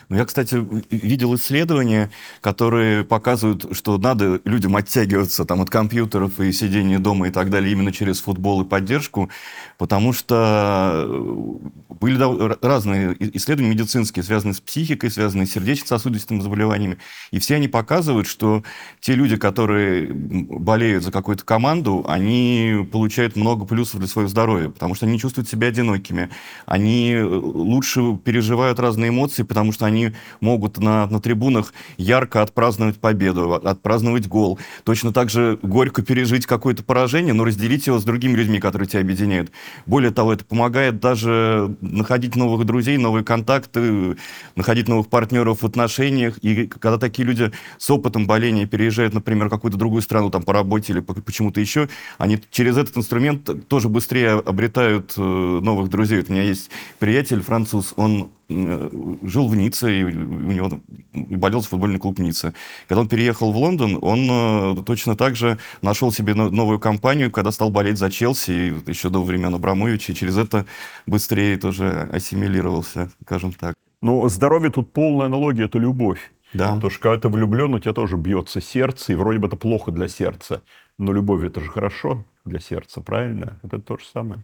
Ну, 0.10 0.18
я, 0.18 0.26
кстати, 0.26 0.56
видел 0.90 1.36
исследования, 1.36 2.12
которые 2.42 3.04
показывают, 3.04 3.76
что 3.76 3.98
надо 3.98 4.42
людям 4.46 4.76
оттягиваться 4.76 5.46
там, 5.46 5.62
от 5.62 5.70
компьютеров 5.70 6.40
и 6.40 6.52
сидения 6.52 7.00
дома 7.00 7.28
и 7.28 7.32
так 7.32 7.50
далее 7.50 7.72
именно 7.72 7.92
через 7.92 8.20
футбол 8.20 8.62
и 8.62 8.66
поддержку, 8.66 9.30
потому 9.78 10.14
что 10.14 11.06
э, 11.06 11.94
были 12.00 12.18
разные 12.66 13.16
исследования 13.38 13.72
медицинские, 13.72 14.24
связанные 14.24 14.56
с 14.56 14.62
психикой, 14.62 15.10
связанные 15.10 15.48
с 15.48 15.52
сердечно-сосудистыми 15.52 16.42
заболеваниями, 16.42 16.98
и 17.32 17.40
все 17.40 17.56
они 17.56 17.68
показывают, 17.68 18.28
что 18.28 18.64
те 19.00 19.16
люди, 19.16 19.38
которые 19.38 20.12
болеют 20.14 21.04
за 21.04 21.12
какую-то 21.12 21.44
команду, 21.46 22.06
они 22.08 22.88
получают 22.92 23.36
много 23.36 23.66
плюсов 23.66 24.00
для 24.00 24.08
своего 24.08 24.30
здоровья, 24.30 24.70
потому 24.70 24.96
что 24.96 25.06
они 25.06 25.20
чувствуют 25.20 25.50
себя 25.50 25.68
одинокими, 25.68 26.30
они 26.66 27.12
э, 27.14 27.24
лучше 27.26 28.18
переживают 28.18 28.80
разные 28.80 29.10
эмоции, 29.10 29.44
потому 29.44 29.72
что 29.72 29.86
они 29.86 30.03
могут 30.42 30.78
на, 30.80 31.08
на 31.08 31.20
трибунах 31.20 31.74
ярко 31.98 32.42
отпраздновать 32.42 32.98
победу, 32.98 33.54
отпраздновать 33.54 34.28
гол. 34.28 34.60
Точно 34.84 35.14
так 35.14 35.30
же 35.30 35.58
горько 35.62 36.02
пережить 36.02 36.46
какое-то 36.46 36.84
поражение, 36.84 37.34
но 37.34 37.44
разделить 37.44 37.88
его 37.88 38.00
с 38.00 38.04
другими 38.04 38.36
людьми, 38.36 38.60
которые 38.60 38.88
тебя 38.88 39.02
объединяют. 39.02 39.52
Более 39.86 40.12
того, 40.12 40.34
это 40.34 40.46
помогает 40.46 41.00
даже 41.00 41.76
находить 41.82 42.36
новых 42.36 42.66
друзей, 42.66 42.98
новые 42.98 43.24
контакты, 43.24 44.18
находить 44.56 44.88
новых 44.88 45.08
партнеров 45.08 45.62
в 45.62 45.66
отношениях. 45.66 46.38
И 46.40 46.68
когда 46.68 46.98
такие 46.98 47.26
люди 47.26 47.52
с 47.78 47.90
опытом 47.90 48.28
боления 48.28 48.66
переезжают, 48.66 49.14
например, 49.14 49.48
в 49.48 49.50
какую-то 49.52 49.78
другую 49.78 50.02
страну, 50.02 50.30
там, 50.30 50.44
по 50.44 50.54
работе 50.54 50.94
или 50.94 51.00
почему-то 51.00 51.62
еще, 51.62 51.90
они 52.18 52.40
через 52.52 52.78
этот 52.78 52.98
инструмент 52.98 53.68
тоже 53.68 53.90
быстрее 53.90 54.34
обретают 54.34 55.14
э, 55.18 55.22
новых 55.22 55.90
друзей. 55.90 56.24
У 56.28 56.32
меня 56.32 56.44
есть 56.44 56.70
приятель 57.00 57.42
француз, 57.42 57.94
он 57.96 58.32
жил 58.50 59.48
в 59.48 59.56
Ницце, 59.56 60.02
и 60.02 60.04
у 60.04 60.10
него 60.10 60.80
и 61.14 61.36
болел 61.36 61.62
за 61.62 61.70
футбольный 61.70 62.00
клуб 62.00 62.20
Ницце. 62.20 62.54
Когда 62.88 63.02
он 63.02 63.08
переехал 63.08 63.52
в 63.52 63.58
Лондон, 63.58 63.98
он 64.02 64.28
э, 64.30 64.84
точно 64.86 65.16
так 65.16 65.36
же 65.36 65.58
нашел 65.82 66.12
себе 66.12 66.34
новую 66.34 66.80
компанию, 66.80 67.32
когда 67.32 67.52
стал 67.52 67.70
болеть 67.70 67.98
за 67.98 68.12
Челси, 68.12 68.90
еще 68.90 69.10
до 69.10 69.24
времен 69.24 69.54
Абрамовича, 69.56 70.12
и 70.12 70.16
через 70.16 70.38
это 70.38 70.66
быстрее 71.08 71.58
тоже 71.58 72.10
ассимилировался, 72.12 73.10
скажем 73.24 73.54
так. 73.54 73.76
Но 74.02 74.28
здоровье 74.28 74.70
тут 74.70 74.92
полная 74.92 75.28
аналогия, 75.28 75.66
это 75.66 75.80
любовь. 75.80 76.32
Да. 76.54 76.76
Потому 76.76 76.92
что 76.92 77.02
когда 77.02 77.20
ты 77.22 77.30
влюблен, 77.30 77.74
у 77.74 77.80
тебя 77.80 77.94
тоже 77.94 78.18
бьется 78.18 78.62
сердце, 78.62 79.14
и 79.14 79.16
вроде 79.16 79.40
бы 79.40 79.48
это 79.48 79.56
плохо 79.56 79.92
для 79.92 80.08
сердца. 80.08 80.62
Но 80.98 81.12
любовь 81.12 81.44
это 81.44 81.62
же 81.62 81.70
хорошо 81.70 82.26
для 82.46 82.60
сердца, 82.60 83.02
правильно? 83.02 83.60
Это 83.64 83.80
то 83.80 83.98
же 83.98 84.06
самое. 84.06 84.44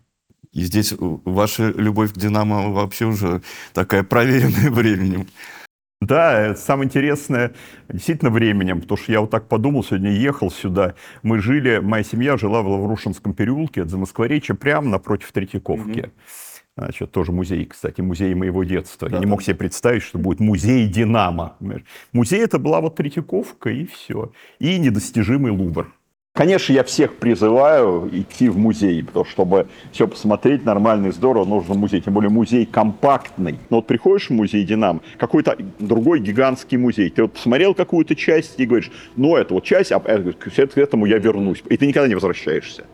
И 0.52 0.62
здесь 0.62 0.94
ваша 0.98 1.70
любовь 1.70 2.14
к 2.14 2.18
«Динамо» 2.18 2.70
вообще 2.70 3.06
уже 3.06 3.42
такая 3.74 4.04
проверенная 4.04 4.72
временем. 4.72 5.28
Да, 6.02 6.56
самое 6.56 6.88
интересное 6.88 7.54
действительно 7.90 8.32
временем, 8.32 8.80
потому 8.82 8.98
что 8.98 9.12
я 9.12 9.20
вот 9.20 9.32
так 9.32 9.50
подумал, 9.50 9.84
сегодня 9.84 10.12
ехал 10.12 10.50
сюда, 10.50 10.96
мы 11.24 11.40
жили, 11.40 11.80
моя 11.80 12.06
семья 12.06 12.38
жила 12.38 12.62
в 12.62 12.70
Лаврушинском 12.70 13.34
переулке, 13.34 13.82
от 13.82 13.90
Замоскворечья, 13.90 14.54
прямо 14.54 14.88
напротив 14.88 15.32
Третьяковки. 15.34 16.00
Mm-hmm. 16.00 16.12
Значит, 16.78 17.12
тоже 17.12 17.34
музей, 17.34 17.66
кстати, 17.66 18.00
музей 18.00 18.34
моего 18.34 18.64
детства. 18.64 19.10
Да, 19.10 19.18
я 19.18 19.20
не 19.20 19.26
мог 19.26 19.42
себе 19.44 19.56
представить, 19.56 20.02
что 20.02 20.18
будет 20.18 20.40
музей 20.40 20.88
«Динамо». 20.88 21.58
Музей 22.14 22.42
это 22.42 22.58
была 22.58 22.80
вот 22.80 22.96
Третьяковка 22.96 23.70
и 23.70 23.86
все. 23.86 24.32
И 24.60 24.80
недостижимый 24.80 25.52
Лувр. 25.52 25.94
Конечно, 26.40 26.72
я 26.72 26.86
всех 26.86 27.18
призываю 27.18 28.10
идти 28.14 28.48
в 28.48 28.58
музей, 28.58 29.04
потому 29.04 29.26
что, 29.26 29.34
чтобы 29.34 29.68
все 29.92 30.08
посмотреть 30.08 30.64
нормально 30.64 31.08
и 31.08 31.12
здорово, 31.12 31.44
нужно 31.44 31.74
музей. 31.74 32.00
Тем 32.00 32.14
более 32.14 32.30
музей 32.30 32.66
компактный. 32.66 33.60
Но 33.70 33.76
вот 33.76 33.88
приходишь 33.88 34.30
в 34.30 34.30
музей 34.30 34.64
Динамо, 34.64 35.02
какой-то 35.18 35.58
другой 35.80 36.22
гигантский 36.22 36.78
музей, 36.78 37.10
ты 37.10 37.24
вот 37.24 37.34
посмотрел 37.34 37.74
какую-то 37.74 38.16
часть 38.16 38.58
и 38.58 38.66
говоришь, 38.66 38.90
ну, 39.18 39.36
это 39.36 39.54
вот 39.54 39.66
часть, 39.66 39.92
а 39.92 40.00
к 40.00 40.78
этому 40.78 41.08
я 41.08 41.18
вернусь. 41.18 41.62
И 41.68 41.76
ты 41.76 41.86
никогда 41.86 42.08
не 42.08 42.16
возвращаешься. 42.16 42.86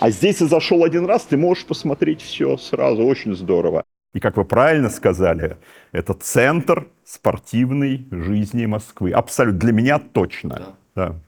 А 0.00 0.10
здесь 0.10 0.38
ты 0.38 0.48
зашел 0.48 0.82
один 0.82 1.06
раз, 1.06 1.22
ты 1.22 1.36
можешь 1.36 1.66
посмотреть 1.66 2.20
все 2.20 2.56
сразу, 2.56 3.04
очень 3.04 3.36
здорово. 3.36 3.84
И 4.12 4.18
как 4.18 4.36
вы 4.36 4.44
правильно 4.44 4.90
сказали, 4.90 5.56
это 5.92 6.14
центр 6.14 6.88
спортивной 7.04 8.08
жизни 8.10 8.66
Москвы. 8.66 9.12
Абсолютно. 9.12 9.60
Для 9.60 9.72
меня 9.72 10.00
точно. 10.00 10.74
Да. 10.96 11.10
да. 11.10 11.20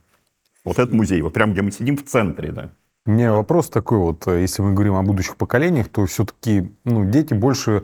Вот 0.63 0.77
этот 0.77 0.93
музей, 0.93 1.21
вот 1.21 1.33
прям 1.33 1.53
где 1.53 1.61
мы 1.61 1.71
сидим 1.71 1.97
в 1.97 2.03
центре, 2.03 2.51
да. 2.51 2.71
У 3.07 3.35
вопрос 3.35 3.69
такой 3.69 3.97
вот, 3.97 4.27
если 4.27 4.61
мы 4.61 4.73
говорим 4.73 4.93
о 4.95 5.01
будущих 5.01 5.35
поколениях, 5.35 5.87
то 5.87 6.05
все-таки 6.05 6.71
ну, 6.83 7.03
дети 7.03 7.33
больше 7.33 7.83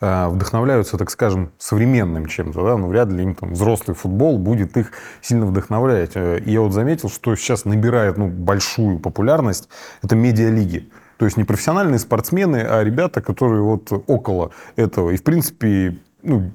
э, 0.00 0.28
вдохновляются, 0.28 0.98
так 0.98 1.08
скажем, 1.10 1.52
современным 1.56 2.26
чем-то, 2.26 2.64
да, 2.64 2.76
ну, 2.76 2.88
вряд 2.88 3.08
ли 3.10 3.22
им 3.22 3.36
там 3.36 3.52
взрослый 3.52 3.96
футбол 3.96 4.38
будет 4.38 4.76
их 4.76 4.90
сильно 5.20 5.46
вдохновлять. 5.46 6.16
Э, 6.16 6.40
и 6.40 6.50
я 6.50 6.62
вот 6.62 6.72
заметил, 6.72 7.08
что 7.10 7.36
сейчас 7.36 7.64
набирает 7.64 8.18
ну, 8.18 8.26
большую 8.26 8.98
популярность, 8.98 9.68
это 10.02 10.16
медиалиги. 10.16 10.90
То 11.18 11.26
есть 11.26 11.36
не 11.36 11.44
профессиональные 11.44 12.00
спортсмены, 12.00 12.56
а 12.56 12.82
ребята, 12.82 13.20
которые 13.22 13.62
вот 13.62 13.92
около 14.08 14.50
этого. 14.74 15.10
И, 15.10 15.16
в 15.16 15.22
принципе, 15.22 15.96
ну, 16.22 16.50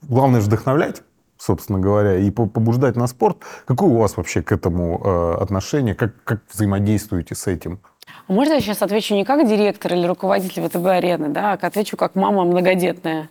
главное 0.00 0.40
же 0.40 0.46
вдохновлять 0.46 1.02
собственно 1.40 1.78
говоря, 1.78 2.18
и 2.18 2.30
побуждать 2.30 2.96
на 2.96 3.06
спорт. 3.06 3.38
Какое 3.64 3.88
у 3.88 3.96
вас 3.96 4.16
вообще 4.16 4.42
к 4.42 4.52
этому 4.52 5.00
э, 5.02 5.42
отношение? 5.42 5.94
Как, 5.94 6.12
как 6.24 6.40
взаимодействуете 6.52 7.34
с 7.34 7.46
этим? 7.46 7.80
А 8.28 8.32
можно 8.32 8.54
я 8.54 8.60
сейчас 8.60 8.82
отвечу 8.82 9.14
не 9.14 9.24
как 9.24 9.48
директор 9.48 9.94
или 9.94 10.06
руководитель 10.06 10.62
ВТБ-арены, 10.62 11.28
да, 11.28 11.52
а 11.52 11.66
отвечу 11.66 11.96
как 11.96 12.14
мама 12.14 12.44
многодетная? 12.44 13.30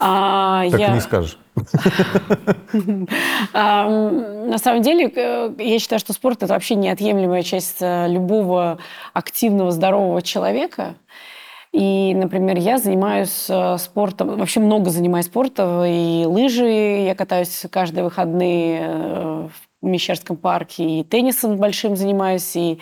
А, 0.00 0.68
так 0.70 0.80
я... 0.80 0.88
не 0.94 1.00
скажешь. 1.00 1.38
На 3.52 4.58
самом 4.58 4.82
деле, 4.82 5.12
э, 5.14 5.52
я 5.58 5.78
считаю, 5.80 5.98
что 5.98 6.12
спорт– 6.12 6.42
это 6.44 6.54
вообще 6.54 6.76
неотъемлемая 6.76 7.42
часть 7.42 7.78
э, 7.80 8.06
любого 8.08 8.78
активного, 9.12 9.72
здорового 9.72 10.22
человека. 10.22 10.94
И, 11.78 12.12
например, 12.12 12.58
я 12.58 12.78
занимаюсь 12.78 13.46
э, 13.48 13.78
спортом, 13.78 14.36
вообще 14.36 14.58
много 14.58 14.90
занимаюсь 14.90 15.26
спортом, 15.26 15.84
и 15.84 16.24
лыжи 16.26 16.66
я 16.66 17.14
катаюсь 17.14 17.66
каждые 17.70 18.02
выходные 18.02 18.80
э, 18.82 19.48
в 19.80 19.86
Мещерском 19.86 20.36
парке, 20.36 20.82
и 20.84 21.04
теннисом 21.04 21.56
большим 21.56 21.94
занимаюсь, 21.94 22.56
и 22.56 22.80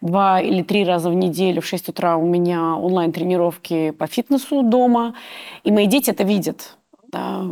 два 0.00 0.40
или 0.40 0.62
три 0.62 0.84
раза 0.84 1.10
в 1.10 1.14
неделю 1.14 1.60
в 1.60 1.66
6 1.66 1.90
утра 1.90 2.16
у 2.16 2.24
меня 2.24 2.74
онлайн-тренировки 2.76 3.90
по 3.90 4.06
фитнесу 4.06 4.62
дома, 4.62 5.14
и 5.62 5.70
мои 5.70 5.84
дети 5.84 6.08
это 6.08 6.24
видят. 6.24 6.78
Да. 7.12 7.42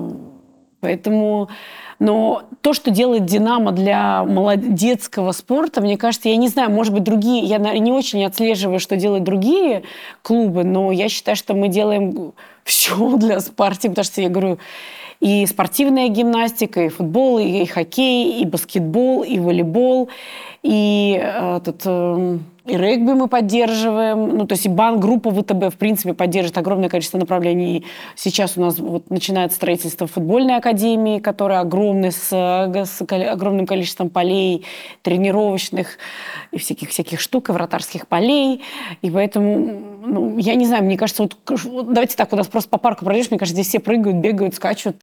Поэтому, 0.86 1.48
но 1.98 2.44
то, 2.60 2.72
что 2.72 2.92
делает 2.92 3.24
«Динамо» 3.24 3.72
для 3.72 4.22
молодецкого 4.22 5.32
спорта, 5.32 5.80
мне 5.80 5.98
кажется, 5.98 6.28
я 6.28 6.36
не 6.36 6.46
знаю, 6.46 6.70
может 6.70 6.94
быть, 6.94 7.02
другие, 7.02 7.42
я 7.42 7.58
не 7.58 7.90
очень 7.90 8.24
отслеживаю, 8.24 8.78
что 8.78 8.94
делают 8.94 9.24
другие 9.24 9.82
клубы, 10.22 10.62
но 10.62 10.92
я 10.92 11.08
считаю, 11.08 11.36
что 11.36 11.54
мы 11.54 11.66
делаем 11.66 12.34
все 12.64 13.16
для 13.16 13.40
спортива, 13.40 13.90
потому 13.90 14.04
что 14.04 14.22
я 14.22 14.28
говорю, 14.28 14.58
и 15.18 15.44
спортивная 15.46 16.06
гимнастика, 16.06 16.84
и 16.84 16.88
футбол, 16.88 17.40
и 17.40 17.64
хоккей, 17.64 18.40
и 18.40 18.44
баскетбол, 18.44 19.24
и 19.24 19.40
волейбол, 19.40 20.08
и 20.62 21.20
э, 21.20 21.56
этот... 21.56 21.84
И 22.66 22.76
регби 22.76 23.12
мы 23.12 23.28
поддерживаем, 23.28 24.38
ну, 24.38 24.46
то 24.46 24.54
есть 24.54 24.66
и 24.66 24.68
банк-группа 24.68 25.30
ВТБ, 25.30 25.72
в 25.72 25.76
принципе, 25.78 26.14
поддерживает 26.14 26.58
огромное 26.58 26.88
количество 26.88 27.16
направлений. 27.16 27.86
Сейчас 28.16 28.56
у 28.56 28.60
нас 28.60 28.78
вот 28.78 29.08
начинает 29.08 29.52
строительство 29.52 30.08
футбольной 30.08 30.56
академии, 30.56 31.20
которая 31.20 31.60
огромная, 31.60 32.10
с, 32.10 32.28
с 32.28 33.02
огромным 33.08 33.66
количеством 33.66 34.10
полей, 34.10 34.64
тренировочных 35.02 35.98
и 36.50 36.58
всяких-всяких 36.58 37.20
штук, 37.20 37.50
и 37.50 37.52
вратарских 37.52 38.08
полей. 38.08 38.62
И 39.00 39.10
поэтому, 39.10 40.00
ну, 40.04 40.36
я 40.38 40.56
не 40.56 40.66
знаю, 40.66 40.82
мне 40.82 40.98
кажется, 40.98 41.22
вот, 41.22 41.36
давайте 41.92 42.16
так, 42.16 42.32
у 42.32 42.36
нас 42.36 42.48
просто 42.48 42.68
по 42.68 42.78
парку 42.78 43.04
пройдешь, 43.04 43.30
мне 43.30 43.38
кажется, 43.38 43.54
здесь 43.54 43.68
все 43.68 43.78
прыгают, 43.78 44.16
бегают, 44.16 44.56
скачут. 44.56 44.96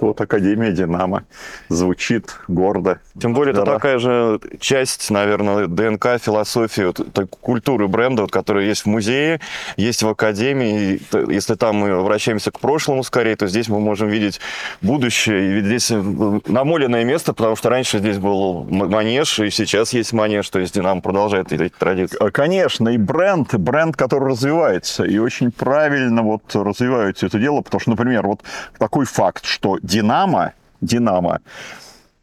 Вот 0.00 0.20
Академия 0.20 0.72
«Динамо» 0.72 1.24
звучит 1.68 2.36
гордо. 2.48 3.00
Тем 3.20 3.34
более 3.34 3.52
это 3.52 3.64
такая 3.64 3.98
же 3.98 4.40
часть, 4.60 5.10
наверное, 5.10 5.66
ДНК, 5.66 6.18
философии, 6.20 6.82
вот, 6.82 7.28
культуры 7.30 7.88
бренда, 7.88 8.22
вот, 8.22 8.30
которая 8.30 8.64
есть 8.64 8.82
в 8.82 8.86
музее, 8.86 9.40
есть 9.76 10.02
в 10.02 10.08
Академии. 10.08 10.94
И, 10.94 11.32
если 11.32 11.54
там 11.54 11.76
мы 11.76 11.90
обращаемся 11.90 12.50
к 12.50 12.60
прошлому 12.60 13.02
скорее, 13.02 13.36
то 13.36 13.46
здесь 13.46 13.68
мы 13.68 13.80
можем 13.80 14.08
видеть 14.08 14.40
будущее. 14.82 15.46
И 15.46 15.52
ведь 15.54 15.66
здесь 15.66 15.90
э, 15.90 16.40
намоленное 16.46 17.04
место, 17.04 17.32
потому 17.32 17.56
что 17.56 17.70
раньше 17.70 17.98
здесь 17.98 18.18
был 18.18 18.64
манеж, 18.64 19.40
и 19.40 19.50
сейчас 19.50 19.92
есть 19.92 20.12
манеж, 20.12 20.48
то 20.48 20.58
есть 20.58 20.74
«Динамо» 20.74 21.00
продолжает 21.00 21.52
эти 21.52 21.68
традиции. 21.68 22.16
Э, 22.20 22.30
конечно, 22.30 22.88
и 22.88 22.98
бренд, 22.98 23.54
бренд, 23.54 23.96
который 23.96 24.30
развивается, 24.30 25.04
и 25.04 25.18
очень 25.18 25.50
правильно 25.50 26.22
вот 26.22 26.42
развивают 26.54 27.22
это 27.22 27.38
дело, 27.38 27.60
потому 27.62 27.80
что, 27.80 27.90
например, 27.90 28.26
вот 28.26 28.40
такой 28.78 29.06
факт, 29.06 29.44
что 29.44 29.78
Динамо, 29.88 30.52
Динамо 30.82 31.40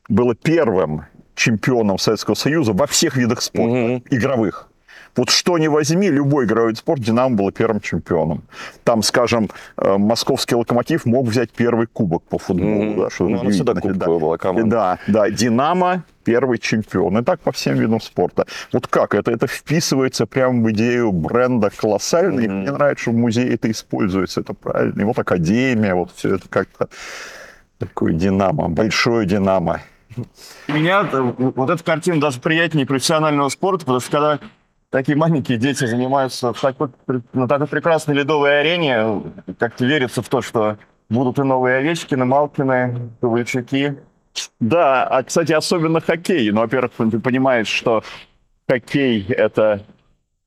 было 0.08 0.36
первым 0.36 1.06
чемпионом 1.34 1.98
Советского 1.98 2.36
Союза 2.36 2.74
во 2.74 2.86
всех 2.86 3.18
видах 3.18 3.42
спорта, 3.42 3.76
mm-hmm. 3.76 4.04
игровых. 4.12 4.70
Вот 5.16 5.30
что 5.30 5.58
не 5.58 5.70
возьми, 5.70 6.10
любой 6.10 6.46
игровой 6.46 6.72
вид 6.72 6.78
спорта, 6.78 7.06
Динамо 7.06 7.36
было 7.36 7.52
первым 7.52 7.80
чемпионом. 7.80 8.44
Там, 8.84 9.02
скажем, 9.02 9.50
э, 9.78 9.98
московский 9.98 10.56
локомотив 10.56 11.06
мог 11.06 11.26
взять 11.26 11.52
первый 11.52 11.88
кубок 11.88 12.24
по 12.24 12.38
футболу. 12.38 12.84
Mm-hmm. 12.84 13.02
Да, 13.02 13.10
что 13.10 13.30
ну, 13.30 13.50
всегда 13.50 13.74
кубковая 13.74 14.20
да. 14.20 14.26
была 14.26 14.38
команда. 14.38 14.70
Да, 14.70 15.00
да, 15.08 15.30
Динамо 15.32 16.04
первый 16.24 16.60
чемпион. 16.60 17.18
И 17.18 17.24
так 17.24 17.40
по 17.40 17.52
всем 17.52 17.78
видам 17.78 18.02
спорта. 18.02 18.46
Вот 18.74 18.88
как 18.88 19.16
это? 19.16 19.32
Это 19.32 19.48
вписывается 19.48 20.26
прямо 20.26 20.62
в 20.62 20.72
идею 20.72 21.12
бренда 21.12 21.72
колоссальный. 21.76 22.46
Mm-hmm. 22.46 22.62
Мне 22.62 22.72
нравится, 22.72 23.02
что 23.04 23.12
в 23.12 23.16
музее 23.16 23.54
это 23.54 23.72
используется. 23.72 24.42
Это 24.42 24.54
правильно. 24.54 25.02
И 25.02 25.04
вот 25.06 25.18
академия, 25.18 25.96
вот 25.96 26.12
все 26.16 26.36
это 26.36 26.50
как-то 26.50 26.90
такой 27.80 28.14
динамо, 28.14 28.70
большой 28.70 29.26
динамо. 29.26 29.82
Меня 30.68 31.04
вот 31.04 31.70
эта 31.70 31.84
картина 31.84 32.22
даже 32.22 32.40
приятнее 32.40 32.86
профессионального 32.86 33.50
спорта, 33.50 33.86
потому 33.86 34.00
что 34.00 34.12
когда 34.12 34.40
такие 34.90 35.18
маленькие 35.18 35.58
дети 35.58 35.86
занимаются 35.86 36.54
в 36.54 36.62
такой, 36.62 36.90
на 37.34 37.48
такой 37.48 37.68
прекрасной 37.68 38.16
ледовой 38.16 38.62
арене, 38.62 39.24
как-то 39.60 39.86
верится 39.86 40.22
в 40.22 40.30
то, 40.30 40.42
что 40.42 40.78
будут 41.10 41.38
и 41.40 41.44
новые 41.44 41.78
Овечкины, 41.78 42.26
Малкины, 42.26 43.12
Ковальчуки. 43.20 43.98
Да, 44.60 45.06
а, 45.06 45.24
кстати, 45.24 45.52
особенно 45.52 46.02
хоккей. 46.02 46.50
Ну, 46.52 46.62
во-первых, 46.62 46.92
ты 47.12 47.20
понимаешь, 47.20 47.68
что 47.68 48.04
хоккей– 48.68 49.26
это 49.30 49.86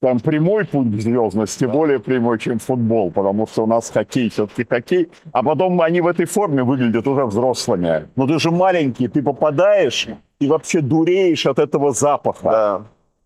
там 0.00 0.21
прямой 0.21 0.64
путь 0.64 0.97
к 0.97 1.00
звездности, 1.00 1.64
более 1.64 1.99
прямой, 1.99 2.38
чем 2.38 2.59
футбол, 2.59 3.11
потому 3.11 3.47
что 3.47 3.64
у 3.64 3.67
нас 3.67 3.90
хоккей 3.90 4.31
все-таки 4.31 4.64
хоккей, 4.64 5.09
а 5.33 5.43
потом 5.43 5.81
они 5.81 6.00
в 6.00 6.07
этой 6.07 6.26
форме 6.26 6.62
выглядят 6.62 7.07
уже 7.07 7.25
взрослыми. 7.25 8.09
Но 8.17 8.26
ты 8.26 8.38
же 8.38 8.50
маленький, 8.50 9.09
ты 9.09 9.23
попадаешь 9.23 10.09
и 10.40 10.47
вообще 10.47 10.81
дуреешь 10.81 11.47
от 11.47 11.59
этого 11.59 11.93
запаха. 11.93 12.43
Да. 12.50 12.83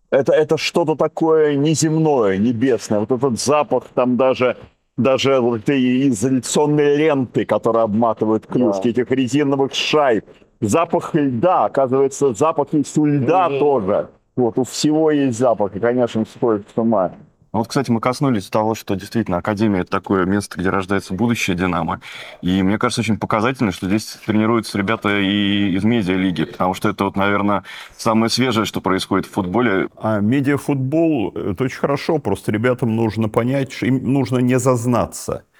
Это, 0.09 0.33
это 0.33 0.57
что-то 0.57 0.95
такое 0.95 1.55
неземное, 1.55 2.37
небесное. 2.37 2.99
Вот 2.99 3.11
этот 3.11 3.39
запах 3.39 3.85
там 3.93 4.17
даже 4.17 4.57
даже 4.95 5.39
вот 5.39 5.61
этой 5.61 6.09
изоляционной 6.09 6.95
ленты, 6.97 7.45
которая 7.45 7.85
обматывает 7.85 8.45
клюшки, 8.45 8.83
да. 8.83 8.89
этих 8.89 9.11
резиновых 9.11 9.73
шайб. 9.73 10.25
Запах 10.61 11.15
льда, 11.15 11.65
оказывается, 11.65 12.33
запах 12.33 12.67
есть 12.73 12.97
у 12.97 13.05
льда 13.05 13.47
mm-hmm. 13.49 13.59
тоже. 13.59 14.09
Вот, 14.35 14.57
у 14.57 14.63
всего 14.63 15.11
есть 15.11 15.37
запах, 15.37 15.75
и, 15.75 15.79
конечно, 15.79 16.25
стоит 16.25 16.67
с 16.73 16.77
ума. 16.77 17.11
Вот, 17.51 17.67
кстати, 17.67 17.91
мы 17.91 17.99
коснулись 17.99 18.49
того, 18.49 18.73
что 18.73 18.95
действительно 18.95 19.37
Академия– 19.37 19.79
это 19.81 19.91
такое 19.91 20.25
место, 20.25 20.59
где 20.59 20.71
рождается 20.71 21.13
будущее 21.13 21.55
«Динамо». 21.55 22.01
И 22.41 22.63
мне 22.63 22.79
кажется, 22.79 23.01
очень 23.01 23.19
показательно, 23.19 23.71
что 23.71 23.87
здесь 23.87 24.17
тренируются 24.25 24.75
ребята 24.79 25.19
и 25.19 25.75
из 25.75 25.83
медиалиги, 25.83 26.45
потому 26.45 26.73
что 26.73 26.89
это, 26.89 27.03
вот, 27.03 27.15
наверное, 27.15 27.63
самое 27.95 28.31
свежее, 28.31 28.65
что 28.65 28.81
происходит 28.81 29.27
в 29.27 29.31
футболе. 29.31 29.87
А 29.97 30.19
медиафутбол– 30.19 31.29
это 31.35 31.65
очень 31.65 31.77
хорошо, 31.77 32.17
просто 32.17 32.51
ребятам 32.51 32.95
нужно 32.95 33.29
понять, 33.29 33.71
что 33.71 33.85
им 33.85 34.11
нужно 34.11 34.39
не 34.39 34.57
зазнаться– 34.57 35.43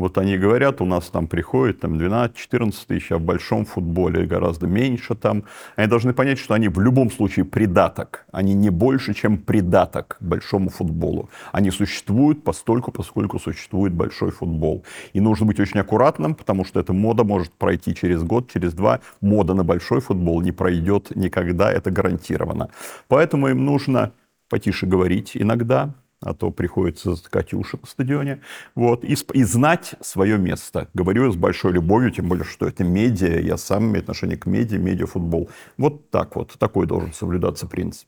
вот 0.00 0.18
они 0.18 0.38
говорят, 0.38 0.80
у 0.80 0.86
нас 0.86 1.10
там 1.10 1.26
приходит 1.26 1.80
там 1.80 1.94
12-14 1.94 2.74
тысяч, 2.86 3.12
а 3.12 3.18
в 3.18 3.22
большом 3.22 3.64
футболе 3.64 4.26
гораздо 4.26 4.66
меньше 4.66 5.14
там. 5.14 5.44
Они 5.76 5.88
должны 5.88 6.12
понять, 6.12 6.38
что 6.38 6.54
они 6.54 6.68
в 6.68 6.80
любом 6.80 7.10
случае 7.10 7.44
придаток. 7.44 8.26
Они 8.32 8.54
не 8.54 8.70
больше, 8.70 9.14
чем 9.14 9.38
придаток 9.38 10.16
большому 10.20 10.70
футболу. 10.70 11.28
Они 11.52 11.70
существуют 11.70 12.42
постольку, 12.42 12.92
поскольку 12.92 13.38
существует 13.38 13.92
большой 13.92 14.30
футбол. 14.30 14.84
И 15.12 15.20
нужно 15.20 15.46
быть 15.46 15.60
очень 15.60 15.80
аккуратным, 15.80 16.34
потому 16.34 16.64
что 16.64 16.80
эта 16.80 16.92
мода 16.92 17.24
может 17.24 17.52
пройти 17.52 17.94
через 17.94 18.22
год, 18.22 18.50
через 18.50 18.74
два. 18.74 19.00
Мода 19.20 19.54
на 19.54 19.64
большой 19.64 20.00
футбол 20.00 20.40
не 20.40 20.52
пройдет 20.52 21.14
никогда, 21.14 21.70
это 21.70 21.90
гарантированно. 21.90 22.70
Поэтому 23.08 23.48
им 23.48 23.64
нужно 23.64 24.12
потише 24.48 24.86
говорить 24.86 25.32
иногда, 25.34 25.94
а 26.22 26.34
то 26.34 26.50
приходится 26.50 27.14
затыкать 27.14 27.54
уши 27.54 27.78
на 27.80 27.86
стадионе, 27.86 28.40
вот, 28.74 29.04
и, 29.04 29.16
и 29.32 29.42
знать 29.44 29.94
свое 30.00 30.38
место. 30.38 30.88
Говорю 30.94 31.32
с 31.32 31.36
большой 31.36 31.72
любовью, 31.72 32.10
тем 32.10 32.28
более, 32.28 32.44
что 32.44 32.66
это 32.66 32.84
медиа, 32.84 33.40
я 33.40 33.56
сам 33.56 33.86
имею 33.86 34.00
отношение 34.00 34.36
к 34.36 34.46
медиа, 34.46 34.78
медиафутбол. 34.78 35.50
Вот 35.78 36.10
так 36.10 36.36
вот, 36.36 36.56
такой 36.58 36.86
должен 36.86 37.12
соблюдаться 37.12 37.66
принцип. 37.66 38.06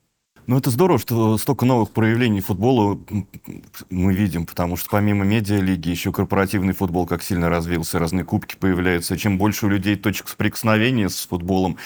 Ну, 0.48 0.58
это 0.58 0.70
здорово, 0.70 0.98
что 0.98 1.38
столько 1.38 1.64
новых 1.64 1.92
проявлений 1.92 2.40
футбола 2.40 2.98
мы 3.90 4.12
видим, 4.12 4.44
потому 4.44 4.76
что 4.76 4.90
помимо 4.90 5.24
медиалиги 5.24 5.88
еще 5.88 6.12
корпоративный 6.12 6.72
футбол 6.72 7.06
как 7.06 7.22
сильно 7.22 7.48
развился, 7.48 8.00
разные 8.00 8.24
кубки 8.24 8.56
появляются. 8.56 9.16
Чем 9.16 9.38
больше 9.38 9.66
у 9.66 9.68
людей 9.68 9.94
точек 9.94 10.26
соприкосновения 10.26 11.08
с 11.08 11.26
футболом, 11.26 11.78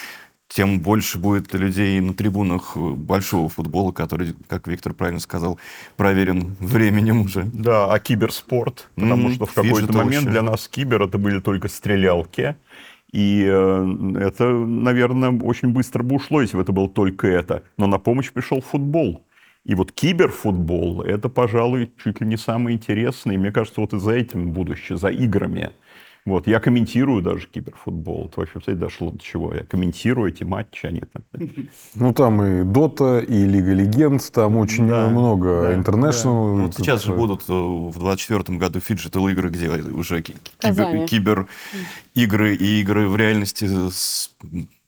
тем 0.47 0.79
больше 0.79 1.17
будет 1.17 1.53
людей 1.53 1.99
на 1.99 2.13
трибунах 2.13 2.77
большого 2.77 3.49
футбола, 3.49 3.91
который, 3.91 4.35
как 4.47 4.67
Виктор 4.67 4.93
правильно 4.93 5.19
сказал, 5.19 5.59
проверен 5.97 6.55
временем 6.59 7.21
уже. 7.21 7.43
Да, 7.53 7.91
а 7.91 7.99
киберспорт, 7.99 8.89
потому 8.95 9.29
mm-hmm. 9.29 9.35
что 9.35 9.45
в 9.45 9.53
какой-то 9.53 9.93
момент 9.93 10.29
для 10.29 10.41
нас 10.41 10.67
кибер 10.67 11.03
это 11.03 11.17
были 11.17 11.39
только 11.39 11.67
стрелялки, 11.67 12.55
и 13.11 13.45
э, 13.47 14.19
это, 14.19 14.49
наверное, 14.49 15.31
очень 15.31 15.69
быстро 15.69 16.03
бы 16.03 16.15
ушло, 16.15 16.41
если 16.41 16.57
бы 16.57 16.63
это 16.63 16.71
было 16.71 16.89
только 16.89 17.27
это. 17.27 17.63
Но 17.77 17.87
на 17.87 17.99
помощь 17.99 18.31
пришел 18.31 18.61
футбол. 18.61 19.25
И 19.63 19.75
вот 19.75 19.91
киберфутбол, 19.91 21.01
это, 21.01 21.29
пожалуй, 21.29 21.91
чуть 22.03 22.21
ли 22.21 22.27
не 22.27 22.37
самое 22.37 22.75
интересное. 22.77 23.35
И 23.35 23.37
мне 23.37 23.51
кажется, 23.51 23.81
вот 23.81 23.93
и 23.93 23.99
за 23.99 24.11
этим 24.11 24.51
будущее, 24.51 24.97
за 24.97 25.09
играми. 25.09 25.71
Вот, 26.27 26.45
я 26.45 26.59
комментирую 26.59 27.21
даже 27.21 27.47
киберфутбол. 27.47 28.25
Это 28.25 28.41
вообще, 28.41 28.59
кстати, 28.59 28.75
дошло 28.75 29.11
до 29.11 29.19
чего. 29.19 29.53
Я 29.53 29.63
комментирую 29.63 30.29
эти 30.29 30.43
матчи. 30.43 30.85
Они 30.85 30.99
там... 30.99 31.23
Ну, 31.95 32.13
там 32.13 32.43
и 32.43 32.63
Dota, 32.65 33.19
и 33.19 33.45
Лига 33.45 33.71
Легенд, 33.71 34.29
там 34.33 34.57
очень 34.57 34.89
да, 34.89 35.07
много 35.07 35.61
да, 35.61 35.73
International. 35.73 36.57
Да. 36.57 36.63
Вот 36.63 36.75
сейчас 36.75 37.05
же 37.05 37.13
будут 37.13 37.43
э, 37.47 37.53
в 37.53 37.97
24 37.97 38.57
году 38.57 38.81
phygital 38.81 39.25
игры, 39.29 39.49
где 39.49 39.69
уже 39.69 40.21
кибер, 40.21 41.07
кибер 41.07 41.47
игры 42.13 42.55
и 42.55 42.81
игры 42.81 43.07
в 43.07 43.15
реальности 43.15 43.65
с 43.65 44.29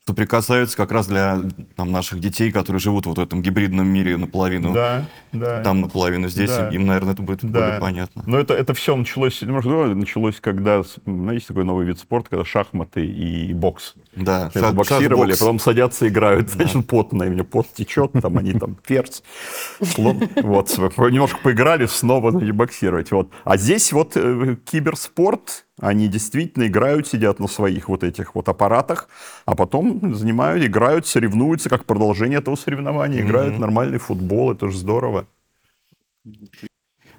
соприкасаются 0.10 0.76
как 0.76 0.92
раз 0.92 1.08
для 1.08 1.40
там, 1.76 1.92
наших 1.92 2.20
детей, 2.20 2.52
которые 2.52 2.80
живут 2.80 3.06
вот 3.06 3.20
в 3.20 3.22
этом 3.22 3.44
гибридном 3.44 3.88
мире 3.88 4.18
наполовину. 4.18 4.74
Да, 4.74 5.06
да. 5.32 5.62
Там 5.62 5.82
наполовину 5.82 6.30
здесь. 6.30 6.50
Да. 6.50 6.70
Им, 6.70 6.88
наверное, 6.88 7.14
это 7.14 7.22
будет 7.22 7.40
да. 7.44 7.60
более 7.60 7.80
понятно. 7.80 8.24
Но 8.26 8.40
это, 8.40 8.56
это 8.56 8.74
все 8.74 8.96
началось, 8.96 9.42
может, 9.44 9.96
началось, 9.96 10.40
когда, 10.40 10.82
знаете, 11.06 11.46
такой 11.48 11.64
новый 11.64 11.86
вид 11.86 12.00
спорта, 12.00 12.32
когда 12.32 12.46
шахматы 12.46 13.06
и 13.06 13.54
бокс. 13.54 13.94
Да, 14.16 14.50
шах, 14.52 14.74
боксировали, 14.74 15.32
шах 15.32 15.40
потом 15.40 15.60
садятся, 15.60 16.08
играют. 16.08 16.50
Значит, 16.50 16.76
да. 16.76 16.82
потно, 16.82 17.24
и 17.24 17.30
мне 17.30 17.44
пот 17.44 17.68
течет, 17.72 18.14
там 18.20 18.38
они 18.40 18.54
там 18.54 18.76
перц. 18.88 19.22
Вот, 19.80 20.16
немножко 20.36 21.38
поиграли, 21.44 21.86
снова 21.86 22.32
боксировать. 22.32 23.12
Вот. 23.12 23.30
А 23.44 23.58
здесь 23.58 23.92
вот 23.94 24.14
э, 24.16 24.58
киберспорт, 24.66 25.66
Они 25.82 26.08
действительно 26.08 26.68
играют, 26.68 27.08
сидят 27.08 27.40
на 27.40 27.48
своих 27.48 27.90
вот 27.90 28.04
этих 28.04 28.36
вот 28.36 28.50
аппаратах, 28.50 29.10
а 29.46 29.56
потом 29.56 30.14
занимают, 30.14 30.66
играют, 30.66 31.08
соревнуются, 31.08 31.70
как 31.70 31.86
продолжение 31.86 32.40
этого 32.40 32.56
соревнования, 32.56 33.22
играют 33.22 33.56
в 33.56 33.60
нормальный 33.60 34.00
футбол, 34.00 34.52
это 34.52 34.70
же 34.70 34.78
здорово. 34.78 35.26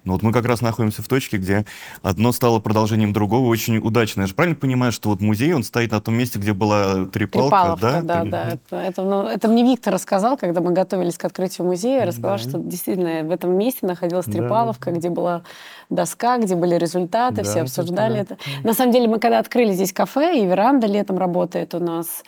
Ну 0.04 0.12
вот 0.14 0.22
мы 0.22 0.32
как 0.32 0.44
раз 0.46 0.60
находимся 0.60 1.02
в 1.02 1.08
точке, 1.08 1.36
где 1.36 1.64
одно 2.02 2.32
стало 2.32 2.58
продолжением 2.58 3.12
другого, 3.12 3.46
очень 3.48 3.78
удачно. 3.78 4.22
Я 4.22 4.26
же 4.26 4.34
правильно 4.34 4.56
понимаю, 4.56 4.92
что 4.92 5.10
вот 5.10 5.20
музей, 5.20 5.52
он 5.52 5.62
стоит 5.62 5.92
на 5.92 6.00
том 6.00 6.14
месте, 6.14 6.38
где 6.38 6.52
была 6.52 7.06
трипалка, 7.06 7.76
да? 7.80 8.00
да, 8.02 8.24
да. 8.24 8.48
Это, 8.52 8.76
это, 8.76 9.02
ну, 9.02 9.26
это 9.26 9.48
мне 9.48 9.62
Виктор 9.62 9.94
рассказал, 9.94 10.36
когда 10.36 10.60
мы 10.60 10.72
готовились 10.72 11.18
к 11.18 11.24
открытию 11.24 11.66
музея, 11.66 12.06
рассказал, 12.06 12.38
что 12.38 12.58
действительно 12.58 13.24
в 13.24 13.30
этом 13.30 13.56
месте 13.56 13.86
находилась 13.86 14.26
Трипаловка, 14.26 14.92
где 14.92 15.10
была 15.10 15.42
доска, 15.90 16.38
где 16.38 16.54
были 16.54 16.76
результаты, 16.76 17.36
Да, 17.36 17.42
все 17.42 17.52
это 17.52 17.62
обсуждали 17.62 18.14
да. 18.14 18.20
это. 18.20 18.38
На 18.64 18.74
самом 18.74 18.92
деле 18.92 19.08
мы 19.08 19.18
когда 19.18 19.38
открыли 19.38 19.72
здесь 19.72 19.92
кафе, 19.92 20.40
и 20.40 20.46
веранда 20.46 20.86
летом 20.86 21.18
работает 21.18 21.74
у 21.74 21.78
нас, 21.78 22.22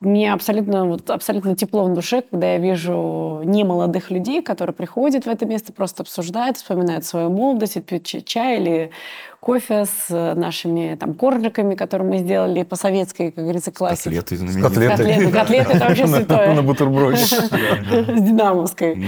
мне 0.00 0.32
абсолютно, 0.32 0.86
вот, 0.86 1.10
абсолютно 1.10 1.54
тепло 1.54 1.84
в 1.84 1.92
душе, 1.92 2.22
когда 2.22 2.54
я 2.54 2.58
вижу 2.58 3.42
немолодых 3.44 4.10
людей, 4.10 4.40
которые 4.40 4.74
приходят 4.74 5.26
в 5.26 5.28
это 5.28 5.44
место, 5.44 5.74
просто 5.74 6.02
обсуждают, 6.02 6.56
вспоминают 6.56 7.04
свою 7.04 7.28
молодость, 7.28 7.84
пьют 7.84 8.04
чай- 8.04 8.56
или 8.56 8.90
кофе 9.40 9.84
с 9.84 10.06
э, 10.08 10.34
нашими 10.34 10.96
там 10.98 11.12
коржиками, 11.12 11.74
которые 11.74 12.08
мы 12.08 12.18
сделали 12.18 12.62
по 12.62 12.76
советской, 12.76 13.30
как 13.30 13.44
говорится, 13.44 13.72
классике. 13.72 14.16
Котлеты 14.16 14.36
знаменитые. 14.38 14.88
Котлеты, 14.88 15.30
котлеты 15.30 15.72
это 15.72 15.84
вообще 15.86 16.06
святое. 16.06 16.54
На 16.54 16.62
бутерброде. 16.62 17.16
С 17.24 18.22
динамовской. 18.22 19.04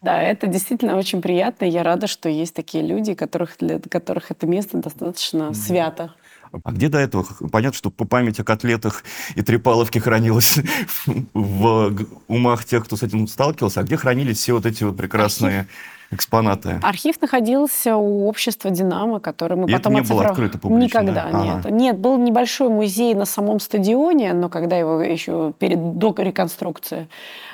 Да, 0.00 0.22
это 0.22 0.46
действительно 0.46 0.96
очень 0.96 1.22
приятно. 1.22 1.64
Я 1.64 1.82
рада, 1.82 2.06
что 2.06 2.28
есть 2.28 2.54
такие 2.54 2.84
люди, 2.84 3.14
которых, 3.14 3.56
для 3.58 3.80
которых 3.80 4.30
это 4.30 4.46
место 4.46 4.78
достаточно 4.78 5.52
свято. 5.54 6.12
А 6.64 6.72
где 6.72 6.88
до 6.88 6.98
этого? 6.98 7.26
Понятно, 7.50 7.76
что 7.76 7.90
по 7.90 8.04
памяти 8.04 8.40
о 8.40 8.44
котлетах 8.44 9.04
и 9.34 9.42
трепаловке 9.42 10.00
хранилось 10.00 10.58
в 11.34 11.94
умах 12.28 12.64
тех, 12.64 12.84
кто 12.84 12.96
с 12.96 13.02
этим 13.02 13.26
сталкивался, 13.26 13.80
а 13.80 13.82
где 13.82 13.96
хранились 13.96 14.38
все 14.38 14.54
вот 14.54 14.66
эти 14.66 14.84
вот 14.84 14.96
прекрасные 14.96 15.66
экспонаты? 16.10 16.78
Архив 16.82 17.20
находился 17.20 17.96
у 17.96 18.28
общества 18.28 18.70
«Динамо», 18.70 19.18
который 19.20 19.56
мы 19.56 19.68
И 19.68 19.72
это 19.72 19.78
потом 19.78 19.94
не 19.94 20.00
было 20.02 20.20
оцифров- 20.22 20.30
открыто 20.30 20.58
публично, 20.58 21.00
Никогда, 21.00 21.28
да? 21.30 21.42
нет. 21.42 21.56
Ага. 21.66 21.70
Нет, 21.70 21.98
был 21.98 22.16
небольшой 22.18 22.68
музей 22.68 23.14
на 23.14 23.24
самом 23.24 23.60
стадионе, 23.60 24.32
но 24.32 24.48
когда 24.48 24.76
его 24.76 25.00
еще 25.02 25.52
перед 25.58 25.98
до 25.98 26.14
реконструкции. 26.18 27.08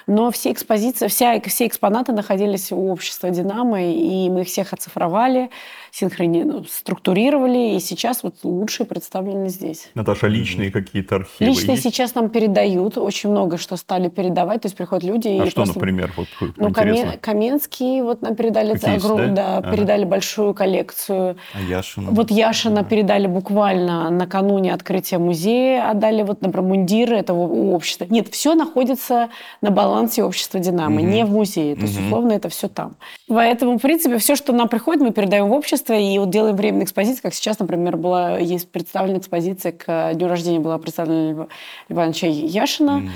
Но 0.06 0.30
все 0.30 0.52
экспозиции, 0.52 1.06
вся, 1.08 1.40
все 1.40 1.66
экспонаты 1.66 2.12
находились 2.12 2.72
у 2.72 2.88
общества 2.90 3.30
«Динамо», 3.30 3.82
и 3.82 4.28
мы 4.30 4.42
их 4.42 4.48
всех 4.48 4.72
оцифровали, 4.72 5.50
синхрони... 5.90 6.42
ну, 6.42 6.64
структурировали, 6.64 7.76
и 7.76 7.80
сейчас 7.80 8.22
вот 8.22 8.36
лучшие 8.42 8.86
представлены 8.86 9.48
здесь. 9.48 9.90
Наташа, 9.94 10.26
личные 10.26 10.70
какие-то 10.70 11.16
архивы 11.16 11.50
Лично 11.50 11.72
есть? 11.72 11.82
сейчас 11.82 12.14
нам 12.14 12.30
передают, 12.30 12.96
очень 12.98 13.30
много 13.30 13.58
что 13.58 13.76
стали 13.76 14.08
передавать, 14.08 14.62
то 14.62 14.66
есть 14.66 14.76
приходят 14.76 15.04
люди 15.04 15.28
А 15.28 15.44
и 15.44 15.50
что, 15.50 15.56
просто... 15.62 15.74
например, 15.74 16.12
вот 16.16 16.26
Ну, 16.56 16.68
интересно? 16.70 17.10
Камен- 17.12 17.18
Каменский, 17.20 18.02
вот 18.02 18.22
нам 18.22 18.34
передали, 18.36 18.72
Какие 18.72 18.94
есть, 18.94 19.04
огром- 19.04 19.34
да? 19.34 19.34
да, 19.34 19.56
Ага. 19.58 19.70
передали 19.72 20.04
большую 20.04 20.54
коллекцию. 20.54 21.36
А 21.54 21.60
Яшина? 21.60 22.10
Вот 22.10 22.30
Яшина 22.30 22.84
передали 22.84 23.26
буквально 23.26 24.10
накануне 24.10 24.72
открытия 24.74 25.18
музея, 25.18 25.90
отдали 25.90 26.22
вот, 26.22 26.40
например, 26.42 26.66
мундиры 26.68 27.16
этого 27.16 27.42
общества. 27.74 28.06
Нет, 28.08 28.28
все 28.32 28.54
находится 28.54 29.28
на 29.60 29.70
балансе 29.70 29.91
общества 30.00 30.60
«Динамо», 30.60 31.00
Мгм. 31.00 31.10
не 31.10 31.24
в 31.24 31.30
музее. 31.30 31.74
То 31.76 31.82
есть, 31.82 31.96
Мгм. 31.96 32.06
условно, 32.06 32.32
это 32.32 32.48
все 32.48 32.68
там. 32.68 32.96
Поэтому, 33.28 33.78
в 33.78 33.82
принципе, 33.82 34.18
все, 34.18 34.36
что 34.36 34.52
нам 34.52 34.68
приходит, 34.68 35.02
мы 35.02 35.12
передаем 35.12 35.48
в 35.48 35.52
общество 35.52 35.92
и 35.94 36.18
вот 36.18 36.30
делаем 36.30 36.56
временные 36.56 36.84
экспозиции. 36.84 37.22
Как 37.22 37.34
сейчас, 37.34 37.58
например, 37.58 37.96
была, 37.96 38.38
есть 38.38 38.70
представлена 38.70 39.18
экспозиция 39.18 39.72
к 39.72 40.12
дню 40.14 40.28
рождения 40.28 40.60
была 40.60 40.78
представлена 40.78 41.30
Льва 41.32 41.46
Ивановича 41.88 42.26
Яшина. 42.28 42.98
Мгм. 42.98 43.10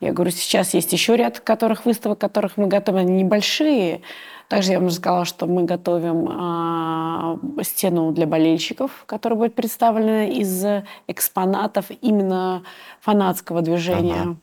Я 0.00 0.12
говорю, 0.12 0.30
сейчас 0.30 0.74
есть 0.74 0.92
еще 0.92 1.16
ряд 1.16 1.40
которых 1.40 1.84
выставок, 1.86 2.18
которых 2.18 2.56
мы 2.56 2.66
готовим, 2.66 2.98
они 3.00 3.22
небольшие. 3.22 4.02
Также 4.48 4.70
я 4.72 4.78
вам 4.78 4.86
уже 4.86 4.96
сказала, 4.96 5.24
что 5.24 5.46
мы 5.46 5.64
готовим 5.64 6.28
а, 6.30 7.36
стену 7.62 8.12
для 8.12 8.26
болельщиков, 8.28 8.90
которая 9.06 9.36
будет 9.36 9.54
представлена 9.56 10.26
из 10.26 10.64
экспонатов 11.08 11.86
именно 12.00 12.62
фанатского 13.00 13.60
движения. 13.62 14.20
Ага. 14.22 14.36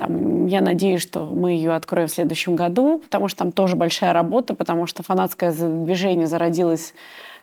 Там, 0.00 0.46
я 0.46 0.62
надеюсь, 0.62 1.02
что 1.02 1.26
мы 1.26 1.52
ее 1.52 1.72
откроем 1.74 2.08
в 2.08 2.10
следующем 2.10 2.56
году, 2.56 3.00
потому 3.00 3.28
что 3.28 3.40
там 3.40 3.52
тоже 3.52 3.76
большая 3.76 4.14
работа, 4.14 4.54
потому 4.54 4.86
что 4.86 5.02
фанатское 5.02 5.52
движение 5.52 6.26
зародилось 6.26 6.94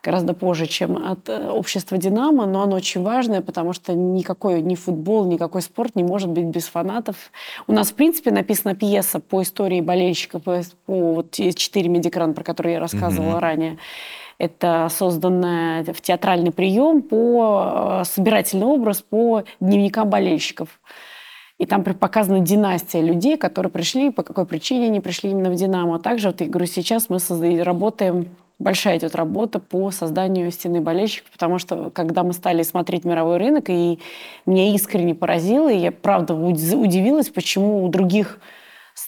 гораздо 0.02 0.34
позже, 0.34 0.66
чем 0.66 0.98
от 0.98 1.30
э, 1.30 1.52
общества 1.52 2.00
«Динамо», 2.00 2.48
но 2.48 2.64
оно 2.64 2.76
очень 2.76 3.04
важное, 3.04 3.42
потому 3.42 3.74
что 3.74 3.94
никакой 3.94 4.64
ни 4.64 4.74
футбол, 4.74 5.26
никакой 5.26 5.62
спорт 5.62 5.96
не 5.96 6.02
может 6.02 6.30
быть 6.30 6.46
без 6.46 6.66
фанатов. 6.66 7.32
У 7.68 7.74
нас, 7.74 7.92
в 7.92 7.94
принципе, 7.94 8.32
написана 8.32 8.74
пьеса 8.74 9.20
по 9.20 9.44
истории 9.44 9.82
болельщиков, 9.82 10.42
по, 10.42 10.60
по 10.88 11.14
вот 11.14 11.34
четыре 11.34 11.90
медикран, 11.90 12.34
про 12.34 12.44
которые 12.44 12.76
я 12.76 12.80
рассказывала 12.80 13.34
Мгм. 13.34 13.40
ранее. 13.40 13.78
Это 14.40 14.88
созданный 14.90 15.84
в 15.84 16.02
театральный 16.02 16.52
прием 16.52 17.04
по 17.04 18.02
э, 18.02 18.04
собирательный 18.06 18.66
образ 18.66 19.04
по 19.04 19.44
дневникам 19.60 20.10
болельщиков. 20.10 20.70
И 21.58 21.66
там 21.66 21.84
показана 21.84 22.40
династия 22.40 23.02
людей, 23.02 23.36
которые 23.36 23.72
пришли, 23.72 24.12
по 24.12 24.22
какой 24.22 24.46
причине 24.46 24.88
они 24.88 25.00
пришли 25.00 25.32
именно 25.32 25.50
в 25.50 25.56
«Динамо». 25.56 25.98
Также, 26.00 26.28
вот 26.28 26.42
я 26.42 26.48
говорю, 26.48 26.68
сейчас 26.68 27.10
мы 27.10 27.18
созда- 27.18 27.64
работаем, 27.64 28.28
большая 28.60 29.00
идет 29.00 29.16
работа 29.16 29.60
по 29.60 29.90
созданию 29.90 30.52
стены 30.52 30.82
болельщиков, 30.82 31.32
потому 31.32 31.58
что 31.58 31.90
когда 31.90 32.24
мы 32.24 32.34
стали 32.34 32.62
смотреть 32.62 33.06
мировой 33.06 33.38
рынок, 33.38 33.70
и 33.70 33.98
меня 34.46 34.74
искренне 34.76 35.16
поразило, 35.16 35.72
и 35.72 35.78
я 35.78 35.92
правда 35.92 36.36
уд- 36.36 36.76
удивилась, 36.76 37.30
почему 37.30 37.84
у 37.84 37.90
других 37.90 38.40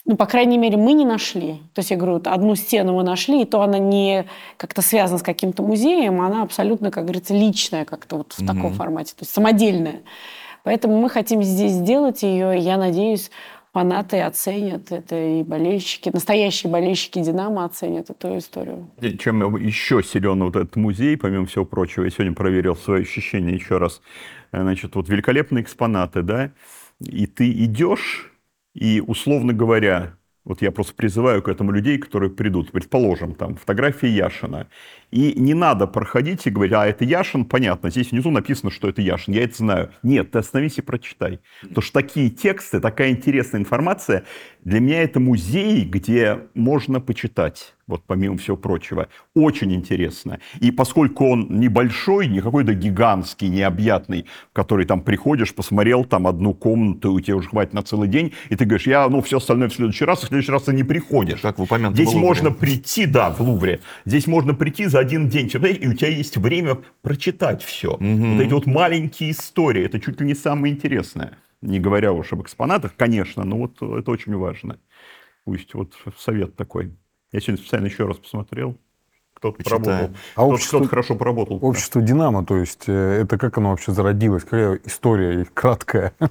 ну, 0.04 0.16
по 0.16 0.26
крайней 0.26 0.56
мере, 0.56 0.76
мы 0.76 0.92
не 0.92 1.04
нашли. 1.04 1.54
То 1.74 1.80
есть, 1.80 1.90
я 1.90 1.96
говорю, 1.96 2.14
вот 2.14 2.28
одну 2.28 2.54
стену 2.54 2.94
мы 2.94 3.02
нашли, 3.02 3.42
и 3.42 3.44
то 3.44 3.60
она 3.60 3.78
не 3.78 4.24
как-то 4.56 4.82
связана 4.82 5.18
с 5.18 5.22
каким-то 5.22 5.64
музеем, 5.64 6.20
она 6.20 6.42
абсолютно, 6.42 6.92
как 6.92 7.04
говорится, 7.04 7.34
личная 7.34 7.84
как-то 7.84 8.18
вот 8.18 8.32
в 8.32 8.38
таком 8.38 8.66
Мгм. 8.66 8.74
формате, 8.74 9.14
то 9.16 9.22
есть 9.22 9.34
самодельная. 9.34 10.02
Поэтому 10.64 11.00
мы 11.00 11.08
хотим 11.08 11.42
здесь 11.42 11.72
сделать 11.72 12.22
ее, 12.22 12.58
я 12.58 12.76
надеюсь, 12.76 13.30
фанаты 13.72 14.20
оценят 14.20 14.90
это, 14.90 15.16
и 15.16 15.42
болельщики, 15.42 16.10
настоящие 16.12 16.70
болельщики 16.72 17.20
«Динамо» 17.20 17.64
оценят 17.64 18.10
эту 18.10 18.38
историю. 18.38 18.90
И 19.00 19.16
Чем 19.16 19.56
еще 19.56 20.02
силен 20.02 20.42
вот 20.42 20.56
этот 20.56 20.76
музей, 20.76 21.16
помимо 21.16 21.46
всего 21.46 21.64
прочего, 21.64 22.04
я 22.04 22.10
сегодня 22.10 22.34
проверил 22.34 22.76
свои 22.76 23.02
ощущения 23.02 23.54
еще 23.54 23.78
раз. 23.78 24.00
Э, 24.52 24.62
Значит, 24.62 24.94
вот 24.96 25.08
великолепные 25.08 25.62
экспонаты, 25.62 26.22
да, 26.22 26.52
и 27.00 27.26
ты 27.26 27.50
идешь, 27.50 28.32
и, 28.74 29.02
условно 29.04 29.52
говоря, 29.52 30.16
вот 30.44 30.62
я 30.62 30.70
просто 30.70 30.94
призываю 30.94 31.42
к 31.42 31.48
этому 31.48 31.70
людей, 31.70 31.98
которые 31.98 32.30
придут, 32.30 32.72
предположим, 32.72 33.34
там, 33.34 33.56
фотография 33.56 34.08
Яшина, 34.08 34.68
и 35.10 35.34
не 35.38 35.54
надо 35.54 35.86
проходить 35.86 36.46
и 36.46 36.50
говорить, 36.50 36.72
а, 36.74 36.86
это 36.86 37.04
Яшин, 37.04 37.44
понятно, 37.44 37.90
здесь 37.90 38.10
внизу 38.10 38.30
написано, 38.30 38.70
что 38.70 38.88
это 38.88 39.02
Яшин, 39.02 39.34
я 39.34 39.44
это 39.44 39.56
знаю. 39.56 39.90
Нет, 40.02 40.30
ты 40.30 40.38
остановись 40.38 40.78
и 40.78 40.82
прочитай. 40.82 41.40
Потому 41.62 41.82
что 41.82 41.92
такие 41.92 42.30
тексты, 42.30 42.80
такая 42.80 43.10
интересная 43.10 43.60
информация, 43.60 44.24
для 44.64 44.80
меня 44.80 45.02
это 45.02 45.20
музей, 45.20 45.84
где 45.84 46.46
можно 46.54 47.00
почитать, 47.00 47.74
вот 47.90 48.02
помимо 48.06 48.36
всего 48.38 48.56
прочего. 48.56 49.08
Очень 49.34 49.74
интересно. 49.74 50.40
И 50.60 50.70
поскольку 50.70 51.26
он 51.26 51.60
небольшой, 51.60 52.28
не 52.28 52.40
какой-то 52.40 52.72
гигантский, 52.74 53.48
необъятный, 53.48 54.26
в 54.50 54.54
который 54.54 54.86
там 54.86 55.02
приходишь, 55.02 55.54
посмотрел 55.54 56.04
там 56.04 56.26
одну 56.26 56.54
комнату, 56.54 57.18
и 57.18 57.22
тебе 57.22 57.34
уже 57.34 57.48
хватит 57.48 57.74
на 57.74 57.82
целый 57.82 58.08
день, 58.08 58.32
и 58.48 58.56
ты 58.56 58.64
говоришь, 58.64 58.86
я, 58.86 59.08
ну, 59.08 59.20
все 59.20 59.36
остальное 59.36 59.68
в 59.68 59.74
следующий 59.74 60.04
раз, 60.04 60.22
и 60.22 60.26
в 60.26 60.28
следующий 60.28 60.52
раз 60.52 60.62
ты 60.62 60.72
не 60.72 60.84
приходишь. 60.84 61.40
Как 61.40 61.58
в 61.58 61.66
Здесь 61.66 62.08
Лувре. 62.08 62.20
можно 62.20 62.50
прийти, 62.50 63.06
да, 63.06 63.30
в 63.30 63.40
Лувре. 63.40 63.80
Здесь 64.04 64.26
можно 64.26 64.54
прийти 64.54 64.86
за 64.86 65.00
один 65.00 65.28
день, 65.28 65.46
и 65.46 65.88
у 65.88 65.94
тебя 65.94 66.08
есть 66.08 66.36
время 66.36 66.78
прочитать 67.02 67.62
все. 67.62 67.96
Мгм. 67.98 68.36
Вот 68.36 68.42
эти 68.42 68.52
вот 68.52 68.66
маленькие 68.66 69.32
истории, 69.32 69.84
это 69.84 70.00
чуть 70.00 70.20
ли 70.20 70.26
не 70.26 70.34
самое 70.34 70.74
интересное. 70.74 71.32
Не 71.62 71.78
говоря 71.78 72.12
уж 72.12 72.32
об 72.32 72.42
экспонатах, 72.42 72.94
конечно, 72.96 73.44
но 73.44 73.58
вот 73.58 73.82
это 73.82 74.10
очень 74.10 74.34
важно. 74.36 74.78
Пусть 75.44 75.74
вот 75.74 75.94
совет 76.16 76.56
такой. 76.56 76.92
Я 77.32 77.40
сегодня 77.40 77.58
специально 77.62 77.86
еще 77.86 78.06
раз 78.06 78.16
посмотрел. 78.16 78.76
Кто-то 79.34 79.62
поработал. 79.62 79.92
А 79.94 80.08
Кто-то, 80.34 80.42
общество- 80.52 80.76
кто-то 80.78 80.90
хорошо 80.90 81.14
поработал. 81.14 81.58
Общество 81.62 82.02
«Динамо», 82.02 82.44
то 82.44 82.58
есть 82.58 82.84
э, 82.88 83.22
это 83.22 83.38
как 83.38 83.56
оно 83.56 83.70
вообще 83.70 83.92
зародилось? 83.92 84.42
Какая 84.44 84.78
история 84.84 85.40
их 85.42 85.54
краткая? 85.54 86.12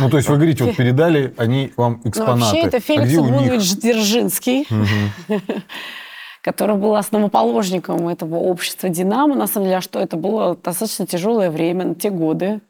Ну, 0.00 0.10
то 0.10 0.16
есть 0.16 0.28
вы 0.28 0.34
говорите, 0.36 0.64
вот 0.64 0.74
передали 0.74 1.32
они 1.36 1.72
вам 1.76 2.00
Ну, 2.02 2.10
экспонаты. 2.10 2.40
вообще, 2.46 2.60
это 2.66 2.76
А 2.78 2.80
Феликс? 2.80 3.12
Игумович 3.14 3.76
Дзержинский, 3.76 4.66
который 6.42 6.74
был 6.76 6.96
основоположником 6.96 8.08
этого 8.08 8.36
общества 8.36 8.88
«Динамо». 8.88 9.36
На 9.36 9.46
самом 9.46 9.66
деле, 9.66 9.76
а 9.76 9.80
что 9.82 10.00
это 10.00 10.16
было 10.16 10.56
достаточно 10.56 11.06
тяжелое 11.06 11.50
время, 11.50 11.84
на 11.84 11.94
те 11.94 12.10
годы. 12.10 12.60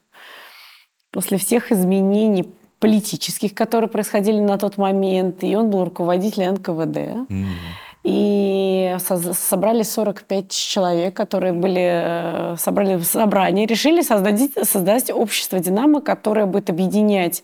После 1.10 1.38
всех 1.38 1.72
изменений 1.72 2.52
политических, 2.84 3.54
которые 3.54 3.88
происходили 3.88 4.40
на 4.40 4.58
тот 4.58 4.76
момент, 4.76 5.42
и 5.42 5.56
он 5.56 5.70
был 5.70 5.84
руководителем 5.84 6.52
НКВД. 6.52 7.30
Мгм. 7.30 7.46
И 8.02 8.94
собрали 9.32 9.82
45 9.82 10.50
человек, 10.50 11.16
которые 11.16 11.54
были, 11.54 11.80
э, 11.80 12.56
собрали 12.58 12.96
в 12.96 13.04
собрании, 13.04 13.64
решили 13.64 14.02
создать, 14.02 14.38
создать 14.68 15.10
общество 15.10 15.58
«Динамо», 15.58 16.02
которое 16.02 16.44
будет 16.44 16.68
объединять 16.68 17.42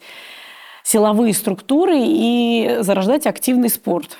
силовые 0.82 1.32
структуры 1.32 1.96
и 1.96 2.76
зарождать 2.80 3.26
активный 3.26 3.70
спорт. 3.70 4.18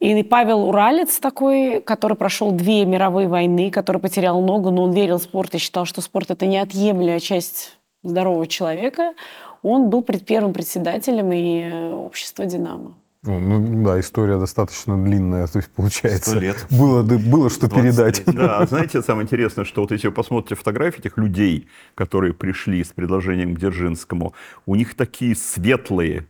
И 0.00 0.22
Павел 0.22 0.66
Уралец 0.68 1.18
такой, 1.18 1.82
который 1.82 2.16
прошел 2.16 2.52
две 2.52 2.86
мировые 2.86 3.28
войны, 3.28 3.70
который 3.70 4.00
потерял 4.00 4.40
ногу, 4.40 4.70
но 4.70 4.84
он 4.84 4.92
верил 4.92 5.18
в 5.18 5.22
спорт 5.22 5.54
и 5.54 5.58
считал, 5.58 5.84
что 5.84 6.00
спорт– 6.00 6.30
это 6.30 6.46
неотъемлемая 6.46 7.20
часть 7.20 7.76
здорового 8.02 8.46
человека, 8.46 9.12
он 9.64 9.90
был 9.90 10.02
пред 10.02 10.24
первым 10.24 10.52
председателем 10.52 11.32
и 11.32 11.62
э, 11.62 11.92
общества 11.92 12.46
«Динамо». 12.46 12.94
Ну, 13.26 13.84
да, 13.84 13.98
история 13.98 14.38
достаточно 14.38 15.02
длинная, 15.02 15.46
то 15.46 15.58
есть 15.58 15.70
получается. 15.70 16.30
Сто 16.30 16.40
лет. 16.40 16.66
Было, 16.70 17.02
было 17.02 17.48
что 17.48 17.68
20 17.68 17.74
передать. 17.82 18.26
лет. 18.26 18.36
Да, 18.36 18.66
знаете, 18.68 19.00
самое 19.00 19.24
интересное, 19.24 19.64
что 19.64 19.80
вот 19.80 19.92
если 19.92 20.08
вы 20.08 20.12
посмотрите 20.12 20.56
фотографии 20.56 20.98
этих 20.98 21.16
людей, 21.16 21.68
которые 21.94 22.34
пришли 22.34 22.84
с 22.84 22.88
предложением 22.88 23.54
к 23.54 23.58
Дзержинскому, 23.58 24.34
у 24.66 24.74
них 24.74 24.94
такие 24.94 25.34
светлые, 25.34 26.26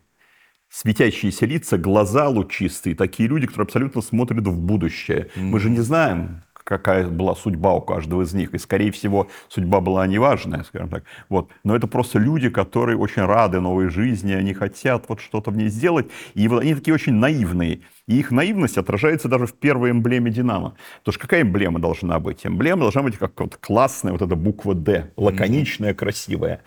светящиеся 0.69 1.47
лица, 1.47 1.79
глаза 1.79 2.29
лучистые, 2.29 2.95
такие 2.95 3.29
люди, 3.29 3.49
которые 3.49 3.65
абсолютно 3.65 4.01
смотрят 4.01 4.47
в 4.47 4.57
будущее. 4.57 5.31
Мы 5.35 5.59
же 5.59 5.71
не 5.71 5.81
знаем, 5.81 6.45
какая 6.65 7.07
была 7.07 7.35
судьба 7.35 7.75
у 7.75 7.81
каждого 7.81 8.23
из 8.23 8.35
них. 8.35 8.55
И, 8.55 8.59
скорее 8.59 8.91
всего, 8.91 9.29
судьба 9.49 9.81
была 9.81 10.07
неважная, 10.07 10.65
скажем 10.65 10.89
так. 10.89 11.05
Вот. 11.29 11.51
Но 11.63 11.77
это 11.77 11.87
просто 11.87 12.19
люди, 12.19 12.49
которые 12.49 12.97
очень 12.97 13.23
рады 13.23 13.61
новой 13.61 13.89
жизни, 13.89 14.33
они 14.33 14.55
хотят 14.55 15.05
вот 15.09 15.21
что-то 15.21 15.51
в 15.51 15.57
ней 15.57 15.69
сделать. 15.69 16.11
И 16.35 16.49
вот 16.49 16.63
они 16.63 16.75
такие 16.75 16.95
очень 16.95 17.15
наивные. 17.15 17.83
И 18.07 18.19
их 18.19 18.31
наивность 18.31 18.77
отражается 18.77 19.29
даже 19.29 19.47
в 19.47 19.55
первой 19.55 19.91
эмблеме 19.91 20.31
«Динамо». 20.31 20.75
Потому 20.99 21.13
что 21.15 21.21
какая 21.23 21.41
эмблема 21.41 21.79
должна 21.79 22.19
быть? 22.19 22.45
Эмблема 22.45 22.83
должна 22.83 23.03
быть 23.03 23.17
как 23.17 23.33
вот 23.41 23.57
классная 23.57 24.13
вот 24.13 24.21
эта 24.21 24.37
буква 24.37 24.75
«Д», 24.75 25.11
лаконичная, 25.17 25.95
красивая. 25.95 26.61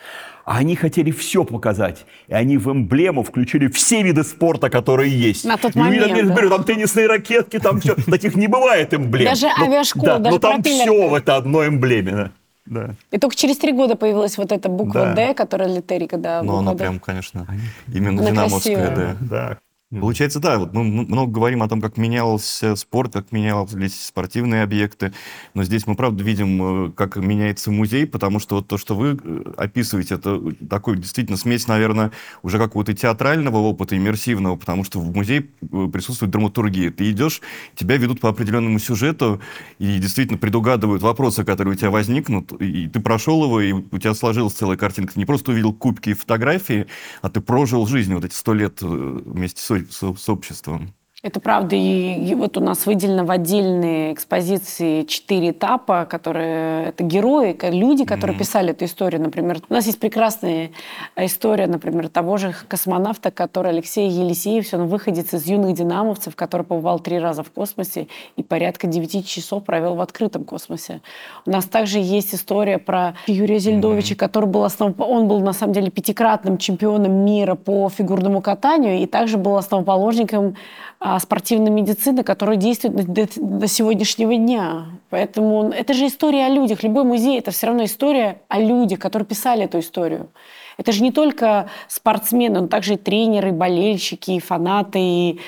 А 0.45 0.57
они 0.57 0.75
хотели 0.75 1.11
все 1.11 1.43
показать. 1.43 2.05
И 2.27 2.33
они 2.33 2.57
в 2.57 2.71
эмблему 2.71 3.21
включили 3.21 3.67
все 3.67 4.01
виды 4.01 4.23
спорта, 4.23 4.71
которые 4.71 5.11
есть. 5.11 5.45
На 5.45 5.57
тот 5.57 5.75
И 5.75 5.79
момент, 5.79 6.07
там, 6.07 6.27
да. 6.27 6.33
говорю, 6.33 6.49
там 6.49 6.63
теннисные 6.63 7.05
ракетки, 7.07 7.59
там 7.59 7.81
все. 7.81 7.93
Таких 8.07 8.35
не 8.35 8.47
бывает 8.47 8.93
эмблем. 8.95 9.25
Даже 9.25 9.47
Ну, 9.59 9.65
авиашкола, 9.65 10.05
да, 10.05 10.17
даже 10.19 10.33
Но 10.35 10.39
там 10.39 10.53
пропеллер. 10.55 10.81
все 10.81 11.07
в 11.09 11.13
это 11.13 11.35
одной 11.35 11.67
эмблеме. 11.67 12.31
да. 12.65 12.95
И 13.11 13.19
только 13.19 13.35
через 13.35 13.57
три 13.57 13.73
года 13.73 13.95
появилась 13.95 14.37
вот 14.39 14.51
эта 14.51 14.69
буква 14.69 15.01
Да. 15.01 15.13
«Д», 15.13 15.33
которая 15.35 15.67
литерика, 15.67 16.17
да. 16.17 16.41
Но 16.41 16.53
буква 16.53 16.59
она 16.61 16.71
«Д». 16.73 16.77
прям, 16.79 16.99
конечно, 16.99 17.45
именно 17.93 18.21
Она 18.21 18.31
динамовская, 18.31 18.75
красивая. 18.87 19.17
да. 19.19 19.57
Да. 19.89 20.01
Получается, 20.01 20.41
да, 20.41 20.59
вот 20.59 20.73
мы 20.73 20.83
много 20.83 21.31
говорим 21.31 21.63
о 21.63 21.69
том, 21.69 21.79
как 21.79 21.95
менялся 21.95 22.75
спорт, 22.75 23.13
как 23.13 23.31
менялись 23.31 24.07
спортивные 24.07 24.63
объекты, 24.63 25.13
но 25.53 25.63
здесь 25.63 25.87
мы, 25.87 25.95
правда, 25.95 26.25
видим, 26.25 26.87
э, 26.87 26.91
как 26.91 27.15
меняется 27.15 27.71
музей, 27.71 28.05
потому 28.05 28.39
что 28.39 28.57
вот 28.57 28.67
то, 28.67 28.77
что 28.77 28.95
вы 28.95 29.17
э, 29.23 29.53
описываете, 29.55 30.15
это 30.15 30.41
такой 30.69 30.97
действительно 30.97 31.37
смесь, 31.37 31.67
наверное, 31.69 32.11
уже 32.43 32.57
какого-то 32.57 32.93
театрального 32.93 33.59
опыта, 33.59 33.95
иммерсивного, 33.95 34.57
потому 34.57 34.83
что 34.83 34.99
в 34.99 35.15
музее 35.15 35.47
э, 35.61 35.87
присутствует 35.93 36.33
драматургия. 36.33 36.91
Ты 36.91 37.09
идешь, 37.11 37.39
тебя 37.73 37.95
ведут 37.95 38.19
по 38.19 38.27
определенному 38.27 38.79
сюжету 38.79 39.39
и 39.79 39.99
действительно 39.99 40.37
предугадывают 40.37 41.01
вопросы, 41.01 41.45
которые 41.45 41.75
у 41.75 41.77
тебя 41.77 41.91
возникнут, 41.91 42.51
и 42.61 42.89
ты 42.89 42.99
прошел 42.99 43.41
его, 43.45 43.61
и 43.61 43.71
у 43.71 43.97
тебя 43.97 44.13
сложилась 44.15 44.53
целая 44.53 44.75
картинка. 44.75 45.13
Ты 45.13 45.19
не 45.19 45.25
просто 45.25 45.51
увидел 45.51 45.71
кубки 45.73 46.09
и 46.09 46.13
фотографии, 46.13 46.87
а 47.21 47.29
ты 47.29 47.39
прожил 47.39 47.87
жизнь 47.87 48.13
вот 48.13 48.25
эти 48.25 48.33
сто 48.33 48.53
лет 48.53 48.79
э, 48.81 48.85
вместе 48.85 49.61
с, 49.61 49.76
с- 49.85 50.15
с 50.15 50.29
обществом. 50.29 50.93
Это 51.27 51.41
правда. 51.41 51.75
И, 51.75 52.29
и 52.29 52.35
вот 52.35 52.57
у 52.57 52.61
нас 52.61 52.85
выделено 52.85 53.25
в 53.25 53.31
отдельной 53.31 54.13
экспозиции 54.13 55.03
четыре 55.03 55.49
этапа, 55.51 56.07
которые... 56.09 56.85
Это 56.85 57.03
герои, 57.03 57.57
люди, 57.63 58.05
которые 58.05 58.37
писали 58.37 58.71
эту 58.71 58.85
историю. 58.85 59.21
Например, 59.21 59.57
у 59.67 59.73
нас 59.73 59.85
есть 59.87 59.99
прекрасная 59.99 60.71
история, 61.17 61.67
например, 61.67 62.07
того 62.07 62.37
же 62.37 62.55
космонавта, 62.69 63.29
который 63.29 63.71
Алексей 63.71 64.09
Елисеев, 64.09 64.73
он 64.73 64.87
выходец 64.87 65.33
из 65.33 65.45
юных 65.47 65.75
динамовцев, 65.75 66.33
который 66.33 66.65
побывал 66.65 67.01
три 67.01 67.19
раза 67.19 67.43
в 67.43 67.51
космосе 67.51 68.07
и 68.37 68.43
порядка 68.43 68.87
девяти 68.87 69.21
часов 69.21 69.65
провел 69.65 69.95
в 69.95 70.01
открытом 70.01 70.45
космосе. 70.45 71.01
У 71.45 71.51
нас 71.51 71.65
также 71.65 71.99
есть 71.99 72.33
история 72.33 72.77
про 72.77 73.15
Юрия 73.27 73.59
Зельдовича, 73.59 74.15
который 74.15 74.45
был 74.45 74.63
основ... 74.63 74.93
Он 74.97 75.27
был, 75.27 75.41
на 75.41 75.51
самом 75.51 75.73
деле, 75.73 75.91
пятикратным 75.91 76.57
чемпионом 76.57 77.11
мира 77.25 77.55
по 77.55 77.89
фигурному 77.89 78.41
катанию 78.41 78.99
и 78.99 79.05
также 79.05 79.35
был 79.35 79.57
основоположником 79.57 80.55
а, 80.99 81.16
спортивной 81.19 81.71
медицины, 81.71 82.23
которая 82.23 82.57
действует 82.57 83.05
до, 83.05 83.67
сегодняшнего 83.67 84.35
дня. 84.35 84.85
Поэтому 85.09 85.69
это 85.69 85.93
же 85.93 86.07
история 86.07 86.45
о 86.45 86.49
людях. 86.49 86.83
Любой 86.83 87.03
музей– 87.03 87.37
это 87.39 87.51
все 87.51 87.67
равно 87.67 87.85
история 87.85 88.41
о 88.47 88.59
людях, 88.59 88.99
которые 88.99 89.25
писали 89.25 89.65
эту 89.65 89.79
историю. 89.79 90.29
Это 90.77 90.91
же 90.91 91.01
не 91.01 91.11
только 91.11 91.69
спортсмены, 91.87 92.61
но 92.61 92.67
также 92.67 92.93
и 92.93 92.97
тренеры, 92.97 93.49
и 93.49 93.51
болельщики, 93.51 94.31
и 94.31 94.39
фанаты, 94.39 94.99
и 94.99 95.39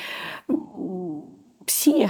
все. 1.66 2.10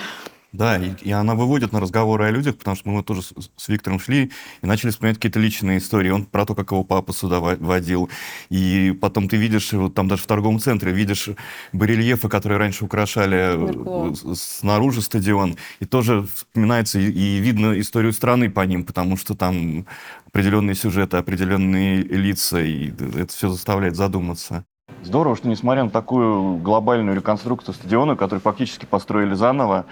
Да, 0.52 0.78
и, 0.78 0.94
и 1.02 1.12
она 1.12 1.36
выводит 1.36 1.72
на 1.74 1.80
разговоры 1.80 2.26
о 2.26 2.32
людях, 2.32 2.58
потому 2.58 2.76
что 2.76 2.90
мы 2.90 2.96
вот 2.98 3.06
тоже 3.06 3.22
с, 3.22 3.34
с 3.56 3.68
Виктором 3.68 4.00
шли 4.00 4.32
и 4.62 4.66
начали 4.66 4.90
вспоминать 4.90 5.18
какие-то 5.18 5.40
личные 5.40 5.78
истории. 5.78 6.10
Он 6.10 6.26
про 6.26 6.46
то, 6.46 6.56
как 6.56 6.72
его 6.72 6.84
папа 6.84 7.14
сюда 7.14 7.40
во- 7.40 7.56
водил. 7.56 8.10
И 8.50 8.98
потом 9.00 9.30
ты 9.30 9.38
видишь, 9.38 9.74
вот 9.74 9.94
там 9.94 10.08
даже 10.08 10.24
в 10.24 10.26
торговом 10.26 10.60
центре, 10.60 10.92
видишь 10.92 11.30
барельефы, 11.72 12.30
которые 12.30 12.58
раньше 12.58 12.86
украшали 12.86 13.56
Меркулов. 13.58 14.26
э, 14.26 14.34
снаружи 14.36 15.02
стадион. 15.04 15.56
И 15.80 15.86
тоже 15.86 16.26
вспоминается, 16.34 17.00
и, 17.00 17.12
и 17.12 17.38
видно 17.38 17.80
историю 17.80 18.12
страны 18.12 18.50
по 18.50 18.62
ним, 18.62 18.86
потому 18.86 19.18
что 19.18 19.36
там 19.36 19.86
определенные 20.26 20.76
сюжеты, 20.76 21.18
определенные 21.18 22.02
лица, 22.02 22.60
и 22.60 22.90
это 22.90 23.28
все 23.28 23.50
заставляет 23.50 23.96
задуматься. 23.96 24.66
Здорово, 25.04 25.36
что 25.38 25.48
несмотря 25.48 25.84
на 25.86 25.90
такую 25.90 26.58
глобальную 26.58 27.16
реконструкцию 27.16 27.74
стадиона, 27.74 28.16
который 28.16 28.40
фактически 28.40 28.86
построили 28.86 29.34
заново, 29.34 29.86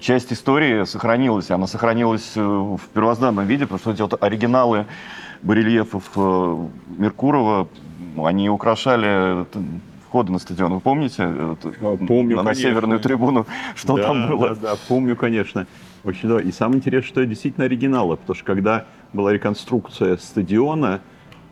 часть 0.00 0.32
истории 0.32 0.84
сохранилась. 0.84 1.50
Она 1.50 1.66
сохранилась 1.66 2.32
э, 2.36 2.42
в 2.42 2.80
первозданном 2.92 3.46
виде, 3.46 3.64
потому 3.64 3.78
что 3.78 3.90
эти 3.92 4.02
вот 4.02 4.22
оригиналы 4.22 4.86
барельефов 5.42 6.10
э, 6.16 6.66
Меркурова, 6.98 7.68
они 8.18 8.50
украшали 8.50 9.08
э, 9.08 9.44
входы 10.06 10.32
на 10.32 10.38
стадион. 10.38 10.74
Вы 10.74 10.80
помните? 10.80 11.22
э, 11.22 11.54
А, 11.80 11.96
помню, 12.06 12.36
на, 12.36 12.42
на 12.42 12.54
северную 12.54 13.00
трибуну, 13.00 13.46
что 13.74 13.96
Да, 13.96 14.02
там 14.02 14.28
было? 14.28 14.50
Да, 14.50 14.54
да, 14.54 14.76
помню, 14.88 15.16
конечно. 15.16 15.66
Очень 16.04 16.28
да. 16.28 16.40
И 16.40 16.52
самое 16.52 16.78
интересное, 16.78 17.08
что 17.08 17.20
это 17.20 17.30
действительно 17.30 17.66
оригиналы, 17.66 18.16
потому 18.16 18.34
что 18.34 18.44
когда 18.44 18.84
была 19.12 19.32
реконструкция 19.32 20.16
стадиона, 20.16 21.00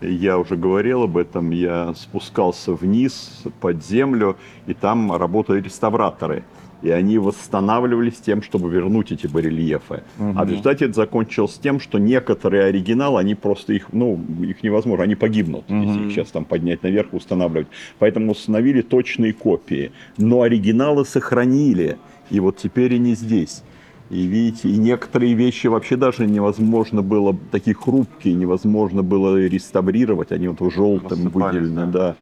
я 0.00 0.38
уже 0.38 0.56
говорил 0.56 1.04
об 1.04 1.16
этом, 1.16 1.50
я 1.50 1.92
спускался 1.94 2.72
вниз 2.72 3.42
под 3.60 3.84
землю, 3.84 4.36
и 4.66 4.74
там 4.74 5.12
работали 5.12 5.60
реставраторы. 5.60 6.44
И 6.82 6.90
они 6.90 7.18
восстанавливались 7.18 8.18
тем, 8.18 8.42
чтобы 8.42 8.70
вернуть 8.70 9.10
эти 9.10 9.26
барельефы. 9.26 10.04
А 10.18 10.44
в 10.44 10.48
результате 10.48 10.84
это 10.84 10.94
закончилось 10.94 11.58
тем, 11.62 11.80
что 11.80 11.98
некоторые 11.98 12.64
оригиналы, 12.64 13.20
они 13.20 13.34
просто 13.34 13.72
их, 13.72 13.92
ну, 13.92 14.20
их 14.40 14.62
невозможно, 14.62 15.04
они 15.04 15.16
погибнут, 15.16 15.64
если 15.68 16.06
их 16.06 16.12
сейчас 16.12 16.28
там 16.28 16.44
поднять 16.44 16.82
наверх 16.82 17.12
устанавливать. 17.12 17.66
Поэтому 17.98 18.32
установили 18.32 18.82
точные 18.82 19.32
копии. 19.32 19.92
Но 20.16 20.42
оригиналы 20.42 21.04
сохранили. 21.04 21.98
И 22.30 22.40
вот 22.40 22.56
теперь 22.58 22.94
они 22.94 23.14
здесь. 23.14 23.62
И 24.10 24.22
видите, 24.26 24.70
и 24.70 24.76
некоторые 24.76 25.34
вещи 25.34 25.66
вообще 25.66 25.96
даже 25.96 26.26
невозможно 26.26 27.02
было, 27.02 27.36
такие 27.50 27.74
хрупкие, 27.74 28.34
невозможно 28.34 29.02
было 29.02 29.36
реставрировать. 29.44 30.32
Они 30.32 30.48
вот 30.48 30.62
Рассыпались, 31.10 31.54
выделены, 31.54 31.86
да. 31.86 31.92
да. 31.92 32.16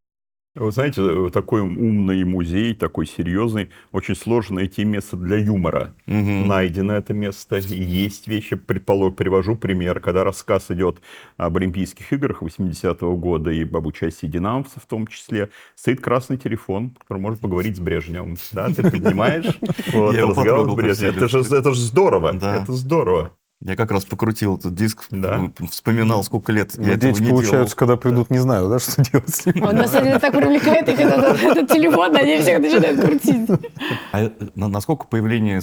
Вы 0.57 0.73
знаете, 0.73 1.03
э, 1.03 1.31
такой 1.31 1.61
умный 1.61 2.25
музей, 2.25 2.75
такой 2.75 3.07
серьезный, 3.07 3.69
очень 3.93 4.17
сложно 4.17 4.57
найти 4.57 4.85
место 4.85 5.17
для 5.17 5.37
юмора. 5.37 5.95
Мгм. 6.07 6.49
Найдено 6.49 6.95
это 6.95 7.13
место, 7.13 7.57
есть 7.57 8.27
вещи, 8.27 8.57
предположим, 8.57 9.15
привожу 9.15 9.55
пример, 9.55 10.01
когда 10.01 10.25
рассказ 10.25 10.71
идет 10.71 11.03
об 11.37 11.59
Олимпийских 11.59 12.11
играх 12.11 12.43
80-го 12.43 13.17
года 13.17 13.51
и 13.51 13.65
об 13.65 13.87
участии 13.87 14.27
динамовцев 14.27 14.83
в 14.83 14.87
том 14.87 15.07
числе, 15.07 15.51
стоит 15.75 16.01
красный 16.01 16.39
телефон, 16.39 16.97
который 16.99 17.19
может 17.19 17.41
поговорить 17.41 17.77
с 17.77 17.81
Брежневым. 17.81 18.39
Да, 18.53 18.71
ты 18.71 18.83
поднимаешь 18.83 19.59
вот, 19.93 20.17
разговор 20.17 20.71
с 20.71 20.75
Брежневым. 20.75 21.17
Это 21.17 21.29
же, 21.29 21.41
это 21.41 21.75
же 21.75 21.81
здорово, 21.81 22.35
это 22.35 22.73
здорово. 22.73 23.33
Я 23.63 23.75
как 23.75 23.91
раз 23.91 24.05
покрутил 24.05 24.57
этот 24.59 24.75
диск, 24.75 25.05
Да. 25.11 25.51
э, 25.59 25.67
вспоминал, 25.71 26.23
сколько 26.23 26.53
лет 26.53 26.75
я 26.77 26.81
Ну, 26.83 26.93
этого 26.93 27.13
Дети, 27.13 27.23
не 27.23 27.29
получается, 27.31 27.57
делал. 27.59 27.69
когда 27.77 27.97
придут, 27.97 28.31
не 28.31 28.39
знаю, 28.39 28.69
да, 28.69 28.79
что 28.79 29.03
делать 29.03 29.35
с 29.35 29.47
ними. 29.47 29.61
Он 29.65 29.77
на 29.77 29.89
самом 29.89 30.05
деле 30.05 30.19
так 30.19 30.33
привлекает 30.37 30.89
их 30.91 31.01
этот, 31.01 31.43
этот 31.43 31.71
телефон, 31.71 32.15
они 32.15 32.37
всех 32.39 32.59
начинают 32.61 33.01
крутить. 33.01 33.49
А 34.13 34.25
э, 34.25 34.31
на- 34.55 34.69
насколько 34.69 35.07
появление 35.07 35.63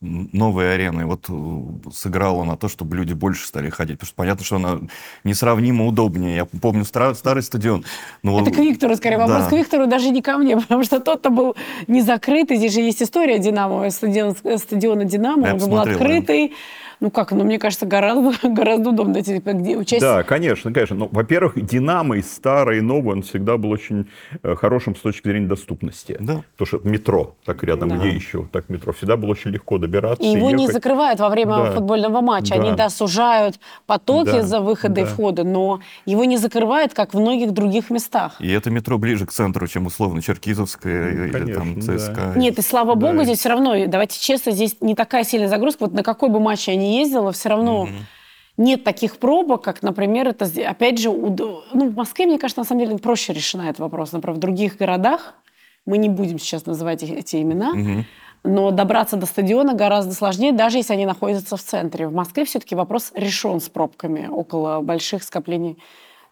новой 0.00 0.74
арены 0.74 1.06
вот 1.06 1.24
э, 1.28 1.90
сыграла 1.92 2.44
на 2.44 2.56
то, 2.56 2.68
чтобы 2.68 2.94
люди 2.96 3.14
больше 3.14 3.48
стали 3.48 3.68
ходить? 3.68 3.96
Потому 3.98 4.06
что 4.06 4.14
понятно, 4.14 4.44
что 4.44 4.56
она 4.56 4.78
несравнимо 5.24 5.86
удобнее. 5.86 6.36
Я 6.36 6.44
помню 6.44 6.82
стра- 6.82 7.14
старый 7.14 7.42
стадион. 7.42 7.84
но 8.22 8.40
Это 8.40 8.52
к 8.52 8.58
Виктору, 8.58 8.94
скорее, 8.94 9.18
вопрос 9.18 9.42
Да. 9.42 9.48
к 9.48 9.52
Виктору, 9.52 9.88
даже 9.88 10.10
не 10.10 10.22
ко 10.22 10.38
мне, 10.38 10.56
потому 10.60 10.84
что 10.84 11.00
тот-то 11.00 11.30
был 11.30 11.56
не 11.88 12.00
закрытый. 12.02 12.58
Здесь 12.58 12.74
же 12.74 12.80
есть 12.80 13.02
история 13.02 13.40
Динамо, 13.40 13.90
стадион, 13.90 14.36
стадиона 14.56 15.04
Динамо, 15.04 15.48
Я 15.48 15.52
он 15.54 15.58
был 15.58 15.66
посмотрел, 15.66 15.98
да. 15.98 16.04
Ну 17.00 17.10
как, 17.10 17.30
ну 17.32 17.44
мне 17.44 17.58
кажется, 17.58 17.86
гораздо, 17.86 18.32
гораздо 18.48 18.90
удобно. 18.90 19.22
Типа, 19.22 19.52
где 19.52 19.76
участие 19.76 20.00
Да, 20.00 20.22
конечно, 20.22 20.72
конечно. 20.72 20.96
Ну, 20.96 21.08
во-первых, 21.12 21.54
Динамо 21.64 22.16
и 22.16 22.22
старый, 22.22 22.78
и 22.78 22.80
новый, 22.80 23.12
он 23.16 23.22
всегда 23.22 23.56
был 23.56 23.70
очень 23.70 24.08
э, 24.42 24.54
хорошим 24.56 24.96
с 24.96 25.00
точки 25.00 25.28
зрения 25.28 25.46
доступности. 25.46 26.16
Да. 26.18 26.42
Потому 26.56 26.66
что 26.80 26.88
метро, 26.88 27.36
так 27.44 27.62
рядом, 27.62 27.90
Да. 27.90 27.96
где 27.96 28.08
еще, 28.10 28.48
так 28.52 28.68
метро, 28.68 28.92
всегда 28.92 29.16
было 29.16 29.30
очень 29.30 29.50
легко 29.50 29.78
добираться. 29.78 30.22
И 30.24 30.28
его 30.30 30.50
не 30.50 30.64
ехать. 30.64 30.74
закрывают 30.74 31.20
во 31.20 31.28
время 31.28 31.56
Да. 31.56 31.70
футбольного 31.72 32.20
матча. 32.20 32.54
Они, 32.54 32.70
Да. 32.70 32.76
да, 32.76 32.88
сужают 32.90 33.60
потоки 33.86 34.26
Да, 34.30 34.42
за 34.42 34.60
выходы 34.60 35.02
и 35.02 35.04
да. 35.04 35.10
входы, 35.10 35.44
но 35.44 35.80
его 36.04 36.24
не 36.24 36.36
закрывают, 36.36 36.94
как 36.94 37.14
в 37.14 37.20
многих 37.20 37.52
других 37.52 37.90
местах. 37.90 38.36
И 38.40 38.50
это 38.50 38.70
метро 38.70 38.98
ближе 38.98 39.26
к 39.26 39.32
центру, 39.32 39.66
чем 39.68 39.86
условно 39.86 40.20
Черкизовское 40.22 41.12
или 41.12 41.52
там 41.52 41.74
конечно, 41.74 41.92
да. 41.92 41.98
ЦСКА. 41.98 42.32
Нет, 42.36 42.58
и 42.58 42.62
слава 42.62 42.96
Да. 42.96 43.06
богу, 43.12 43.22
здесь 43.24 43.38
все 43.38 43.50
равно, 43.50 43.74
давайте 43.86 44.18
честно, 44.20 44.52
здесь 44.52 44.76
не 44.80 44.94
такая 44.94 45.22
сильная 45.24 45.48
загрузка. 45.48 45.84
Вот 45.84 45.92
на 45.92 46.02
какой 46.02 46.28
бы 46.28 46.40
матч 46.40 46.66
я 46.68 46.76
ездила, 46.96 47.32
все 47.32 47.48
равно 47.50 47.88
нет 48.56 48.82
таких 48.84 49.18
пробок, 49.18 49.62
как, 49.62 49.82
например, 49.82 50.28
это, 50.28 50.46
опять 50.68 50.98
же, 50.98 51.10
уд- 51.10 51.64
ну, 51.72 51.90
в 51.90 51.94
Москве, 51.94 52.26
мне 52.26 52.38
кажется, 52.38 52.60
на 52.60 52.64
самом 52.64 52.84
деле 52.84 52.98
проще 52.98 53.32
решена 53.32 53.62
этот 53.62 53.78
вопрос. 53.78 54.12
Например, 54.12 54.36
в 54.36 54.40
других 54.40 54.76
городах, 54.76 55.34
мы 55.86 55.96
не 55.98 56.08
будем 56.08 56.38
сейчас 56.38 56.66
называть 56.66 57.02
их- 57.02 57.12
эти 57.12 57.36
имена, 57.40 57.72
Мгм. 57.72 58.04
но 58.44 58.70
добраться 58.72 59.16
до 59.16 59.26
стадиона 59.26 59.74
гораздо 59.74 60.12
сложнее, 60.14 60.52
даже 60.52 60.78
если 60.78 60.92
они 60.94 61.06
находятся 61.06 61.56
в 61.56 61.62
центре. 61.62 62.08
В 62.08 62.12
Москве 62.12 62.44
все-таки 62.44 62.74
вопрос 62.74 63.12
решен 63.14 63.60
с 63.60 63.68
пробками 63.68 64.26
около 64.28 64.80
больших 64.80 65.22
скоплений 65.22 65.78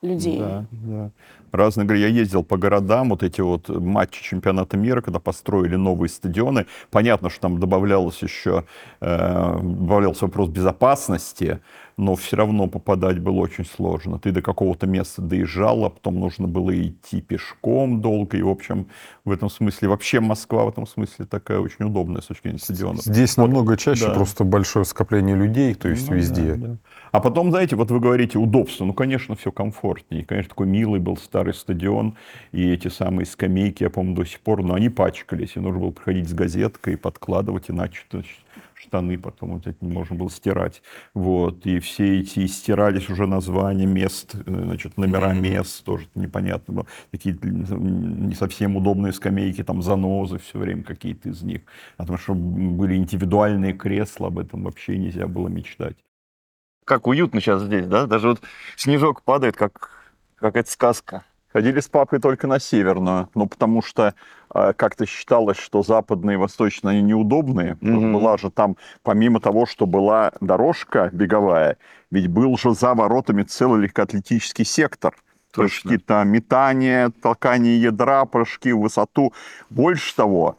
людей. 0.03 0.39
Да, 0.41 0.65
да. 0.73 1.11
Разные 1.53 1.87
говорят, 1.87 2.09
я 2.09 2.15
ездил 2.15 2.43
по 2.43 2.57
городам, 2.57 3.11
вот 3.11 3.23
эти 3.23 3.41
вот 3.41 3.69
матчи 3.69 4.23
чемпионата 4.23 4.77
мира, 4.77 5.01
когда 5.01 5.21
построили 5.21 5.77
новые 5.77 6.09
стадионы. 6.09 6.67
Понятно, 6.91 7.31
что 7.31 7.41
там 7.41 7.61
добавлялось 7.61 8.23
еще, 8.23 8.65
э, 9.01 9.59
добавлялся 9.63 10.27
вопрос 10.27 10.49
безопасности, 10.49 11.61
но 11.97 12.15
все 12.15 12.37
равно 12.37 12.67
попадать 12.67 13.19
было 13.19 13.37
очень 13.37 13.65
сложно. 13.65 14.19
Ты 14.19 14.31
до 14.31 14.43
какого-то 14.43 14.87
места 14.87 15.23
доезжал, 15.23 15.85
а 15.87 15.91
потом 15.91 16.21
нужно 16.21 16.47
было 16.47 16.79
идти 16.79 17.23
пешком 17.23 18.03
долго. 18.03 18.37
И, 18.37 18.43
в 18.43 18.49
общем, 18.49 18.89
в 19.25 19.31
этом 19.31 19.49
смысле, 19.49 19.89
вообще 19.89 20.21
Москва 20.21 20.65
в 20.65 20.69
этом 20.69 20.87
смысле 20.87 21.25
такая 21.25 21.59
очень 21.59 21.87
удобная 21.87 22.21
с 22.21 22.27
точки 22.27 22.45
зрения 22.45 22.59
стадиона. 22.59 22.99
Здесь 23.03 23.37
намного 23.39 23.77
чаще 23.79 24.09
да. 24.09 24.15
просто 24.15 24.45
большое 24.45 24.85
скопление 24.85 25.37
людей, 25.37 25.75
то 25.75 25.89
есть 25.89 26.11
Ну 26.11 26.17
везде. 26.17 26.55
да, 26.55 26.67
да. 26.67 26.77
А 27.13 27.21
потом, 27.21 27.51
знаете, 27.51 27.77
вот 27.77 27.91
вы 27.91 28.01
говорите 28.01 28.39
удобство. 28.39 28.85
Ну, 28.85 28.93
конечно, 28.93 29.35
все 29.37 29.53
комфортнее. 29.53 30.25
Конечно, 30.25 30.51
такой 30.51 30.67
милый 30.67 31.01
был 31.01 31.17
старый 31.17 31.55
стадион. 31.55 32.17
И 32.53 32.69
эти 32.69 32.89
самые 32.89 33.27
скамейки, 33.27 33.83
я 33.83 33.91
помню, 33.91 34.15
до 34.15 34.25
сих 34.25 34.41
пор, 34.41 34.63
но 34.63 34.75
они 34.75 34.89
пачкались. 34.89 35.57
И 35.57 35.61
нужно 35.61 35.81
было 35.81 35.91
приходить 35.91 36.29
с 36.29 36.35
газеткой 36.35 36.95
и 36.95 36.97
подкладывать, 36.97 37.71
иначе 37.71 38.01
есть, 38.13 38.29
штаны 38.75 39.19
потом 39.19 39.55
вот 39.55 39.67
эти 39.67 39.83
можно 39.83 40.17
было 40.17 40.31
стирать. 40.31 40.83
Вот. 41.15 41.67
И 41.67 41.79
все 41.79 42.21
эти 42.21 42.41
и 42.41 42.49
стирались 42.49 43.09
уже 43.09 43.27
названия 43.27 43.87
мест, 43.87 44.35
э, 44.35 44.41
значит, 44.47 44.97
номера 44.97 45.33
мест, 45.33 45.85
тоже 45.85 46.07
непонятно 46.15 46.75
было. 46.75 46.87
Такие 47.11 47.37
не 47.43 48.35
совсем 48.35 48.77
удобные 48.77 49.13
скамейки, 49.13 49.65
там 49.65 49.83
занозы 49.83 50.39
все 50.39 50.59
время 50.59 50.83
какие-то 50.83 51.31
из 51.31 51.43
них. 51.43 51.63
А 51.97 52.03
потому 52.03 52.19
что 52.19 52.35
были 52.35 52.97
индивидуальные 52.97 53.73
кресла, 53.73 54.29
об 54.29 54.39
этом 54.39 54.65
вообще 54.65 54.99
нельзя 54.99 55.27
было 55.27 55.49
мечтать. 55.49 55.97
Как 56.87 57.09
уютно 57.09 57.41
сейчас 57.41 57.63
здесь, 57.63 57.85
да? 57.87 58.07
Даже 58.07 58.29
вот 58.29 58.41
снежок 58.77 59.23
падает, 59.23 59.57
как 59.57 59.91
какая-то 60.37 60.71
сказка. 60.71 61.25
Ходили 61.53 61.81
с 61.81 61.89
папой 61.89 62.21
только 62.21 62.47
на 62.47 62.61
северную, 62.61 63.29
ну, 63.35 63.47
потому 63.49 63.83
что 63.83 64.15
э, 64.55 64.73
как-то 64.73 65.05
считалось, 65.05 65.57
что 65.57 65.83
западные 65.83 66.35
и 66.35 66.37
восточные, 66.37 66.93
они 66.93 67.03
неудобные. 67.03 67.77
Мгм. 67.81 68.13
Была 68.13 68.37
же 68.37 68.51
там, 68.51 68.77
помимо 69.03 69.41
того, 69.41 69.67
что 69.67 69.87
была 69.87 70.31
дорожка 70.41 71.11
беговая, 71.13 71.77
ведь 72.13 72.29
был 72.29 72.57
же 72.57 72.73
за 72.73 72.95
воротами 72.95 73.43
целый 73.43 73.81
легкоатлетический 73.83 74.65
сектор. 74.65 75.17
Точно. 75.53 75.91
Прыжки 75.91 75.99
там, 75.99 76.29
метание, 76.29 77.11
толкание 77.21 77.81
ядра, 77.81 78.27
прыжки 78.27 78.71
в 78.73 78.81
высоту. 78.81 79.33
Больше 79.71 80.15
того, 80.15 80.57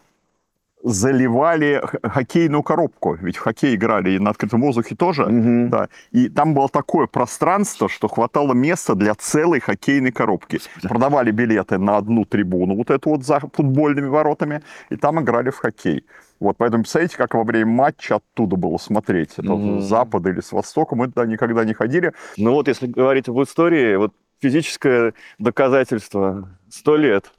заливали 0.84 1.82
хоккейную 2.04 2.64
коробку. 2.64 3.16
Ведь 3.16 3.38
в 3.38 3.40
хоккей 3.42 3.76
играли 3.76 4.12
и 4.12 4.20
на 4.20 4.30
открытом 4.30 4.62
воздухе 4.62 4.96
тоже. 4.96 5.26
Да. 5.70 5.90
И 6.12 6.30
там 6.30 6.54
было 6.54 6.70
такое 6.70 7.08
пространство, 7.08 7.90
что 7.90 8.08
хватало 8.08 8.54
места 8.54 8.96
для 8.96 9.16
целой 9.16 9.60
хоккейной 9.60 10.12
коробки. 10.12 10.60
Продавали 10.84 11.32
билеты 11.32 11.78
на 11.78 11.98
одну 11.98 12.26
трибуну, 12.26 12.76
вот 12.76 12.90
эту 12.90 13.10
вот 13.10 13.24
за 13.26 13.40
футбольными 13.40 14.08
воротами, 14.08 14.62
и 14.90 14.96
там 14.96 15.20
играли 15.22 15.50
в 15.50 15.58
хоккей. 15.58 16.06
Вот, 16.40 16.56
поэтому 16.58 16.84
представляете, 16.84 17.18
как 17.18 17.34
во 17.34 17.44
время 17.44 17.72
матча 17.72 18.18
оттуда 18.18 18.56
было 18.58 18.78
смотреть. 18.78 19.32
Это 19.38 19.54
Мгм. 19.54 19.82
с 19.82 19.86
запада 19.86 20.30
или 20.30 20.42
с 20.42 20.52
востока. 20.52 20.96
Мы 20.96 21.08
туда 21.08 21.26
никогда 21.26 21.66
не 21.66 21.74
ходили. 21.74 22.14
Ну 22.38 22.52
вот, 22.54 22.68
если 22.68 22.86
говорить 22.88 23.28
об 23.28 23.42
истории, 23.42 23.96
вот 23.96 24.14
физическое 24.40 25.14
доказательство 25.40 26.50
сто 26.70 26.96
лет. 26.96 27.32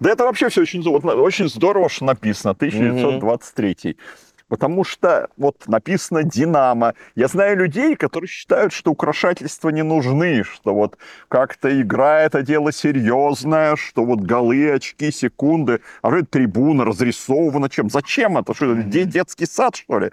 Да 0.00 0.10
это 0.10 0.24
вообще 0.24 0.48
все 0.48 0.62
очень, 0.62 0.86
очень 0.86 1.48
здорово, 1.48 1.88
что 1.88 2.04
написано 2.04 2.52
1923. 2.52 3.96
Потому 4.48 4.82
что 4.82 5.28
вот 5.36 5.68
написано 5.68 6.22
«Динамо». 6.22 6.94
Я 7.14 7.28
знаю 7.28 7.58
людей, 7.58 7.96
которые 7.96 8.28
считают, 8.28 8.72
что 8.72 8.90
украшательства 8.90 9.68
не 9.68 9.82
нужны, 9.82 10.42
что 10.42 10.74
вот 10.74 10.96
как-то 11.28 11.68
игра 11.80 12.22
это 12.22 12.42
дело 12.42 12.72
серьезное, 12.72 13.76
что 13.76 14.06
вот 14.06 14.20
голы, 14.20 14.70
очки, 14.70 15.12
секунды, 15.12 15.80
а 16.00 16.10
это 16.16 16.24
трибуна 16.24 16.86
разрисована 16.86 17.68
чем? 17.68 17.90
Зачем 17.90 18.38
это? 18.38 18.54
Что 18.54 18.72
это, 18.72 18.82
де- 18.84 19.04
детский 19.04 19.44
сад, 19.44 19.76
что 19.76 19.98
ли? 19.98 20.12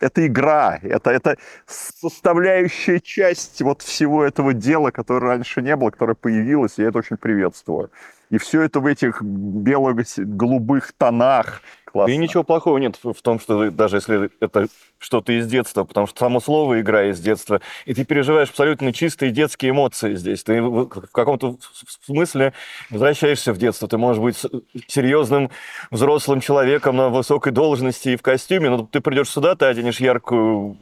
Это 0.00 0.26
игра, 0.26 0.78
это, 0.82 1.10
это 1.10 1.36
составляющая 1.66 3.00
часть 3.00 3.62
вот 3.62 3.82
всего 3.82 4.24
этого 4.24 4.52
дела, 4.52 4.90
которое 4.90 5.20
раньше 5.20 5.62
не 5.62 5.76
было, 5.76 5.90
которое 5.90 6.14
появилось, 6.14 6.78
и 6.78 6.82
я 6.82 6.88
это 6.88 6.98
очень 6.98 7.16
приветствую. 7.16 7.90
И 8.30 8.38
все 8.38 8.62
это 8.62 8.80
в 8.80 8.86
этих 8.86 9.22
бело-голубых 9.22 10.92
тонах. 10.92 11.62
Классно. 11.94 12.12
И 12.12 12.16
ничего 12.16 12.42
плохого 12.42 12.78
нет 12.78 12.98
в 13.00 13.22
том, 13.22 13.38
что 13.38 13.70
даже 13.70 13.98
если 13.98 14.28
это 14.40 14.66
что-то 14.98 15.32
из 15.32 15.46
детства, 15.46 15.84
потому 15.84 16.08
что 16.08 16.18
само 16.18 16.40
слово 16.40 16.80
игра 16.80 17.04
из 17.04 17.20
детства, 17.20 17.60
и 17.84 17.94
ты 17.94 18.04
переживаешь 18.04 18.48
абсолютно 18.48 18.92
чистые 18.92 19.30
детские 19.30 19.70
эмоции 19.70 20.16
здесь. 20.16 20.42
Ты 20.42 20.60
в 20.60 20.88
каком-то 20.88 21.56
смысле 22.04 22.52
возвращаешься 22.90 23.52
в 23.52 23.58
детство. 23.58 23.86
Ты 23.86 23.96
можешь 23.96 24.20
быть 24.20 24.44
серьезным 24.88 25.50
взрослым 25.92 26.40
человеком 26.40 26.96
на 26.96 27.10
высокой 27.10 27.52
должности 27.52 28.08
и 28.08 28.16
в 28.16 28.22
костюме, 28.22 28.70
но 28.70 28.88
ты 28.90 29.00
придешь 29.00 29.28
сюда, 29.28 29.54
ты 29.54 29.66
оденешь 29.66 30.00
яркую 30.00 30.76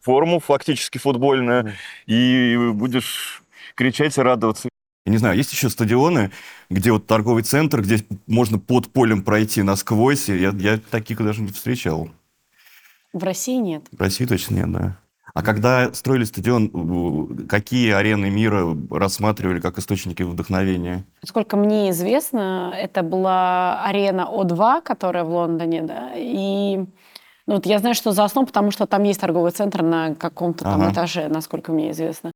форму, 0.00 0.40
фактически 0.40 0.96
футбольную, 0.96 1.74
и 2.06 2.56
будешь 2.72 3.42
кричать 3.74 4.16
и 4.16 4.22
радоваться. 4.22 4.70
Я 5.06 5.12
не 5.12 5.18
знаю, 5.18 5.36
есть 5.36 5.52
еще 5.52 5.68
стадионы, 5.68 6.30
где 6.70 6.90
вот 6.90 7.06
торговый 7.06 7.42
центр, 7.42 7.82
где 7.82 8.02
можно 8.26 8.58
под 8.58 8.90
полем 8.90 9.22
пройти 9.22 9.62
насквозь. 9.62 10.30
Я, 10.30 10.50
я 10.50 10.78
таких 10.78 11.18
даже 11.18 11.42
не 11.42 11.52
встречал. 11.52 12.08
В 13.12 13.22
России 13.22 13.56
нет. 13.56 13.84
В 13.92 14.00
России 14.00 14.24
точно 14.24 14.54
нет, 14.54 14.72
да. 14.72 14.96
А 15.34 15.42
когда 15.42 15.92
строили 15.92 16.24
стадион, 16.24 17.46
какие 17.48 17.90
арены 17.90 18.30
мира 18.30 18.64
рассматривали 18.90 19.60
как 19.60 19.78
источники 19.78 20.22
вдохновения? 20.22 21.04
Сколько 21.24 21.56
мне 21.56 21.90
известно, 21.90 22.72
это 22.74 23.02
была 23.02 23.82
арена 23.84 24.28
О2, 24.30 24.80
которая 24.82 25.24
в 25.24 25.30
Лондоне, 25.30 25.82
да, 25.82 26.12
и 26.14 26.76
ну, 27.46 27.56
вот 27.56 27.66
я 27.66 27.78
знаю, 27.78 27.94
что 27.94 28.12
за 28.12 28.24
основу, 28.24 28.46
потому 28.46 28.70
что 28.70 28.86
там 28.86 29.02
есть 29.02 29.20
торговый 29.20 29.50
центр 29.50 29.82
на 29.82 30.14
каком-то 30.14 30.64
там 30.64 30.80
Ага. 30.80 30.92
этаже, 30.92 31.28
насколько 31.28 31.72
мне 31.72 31.90
известно. 31.90 32.30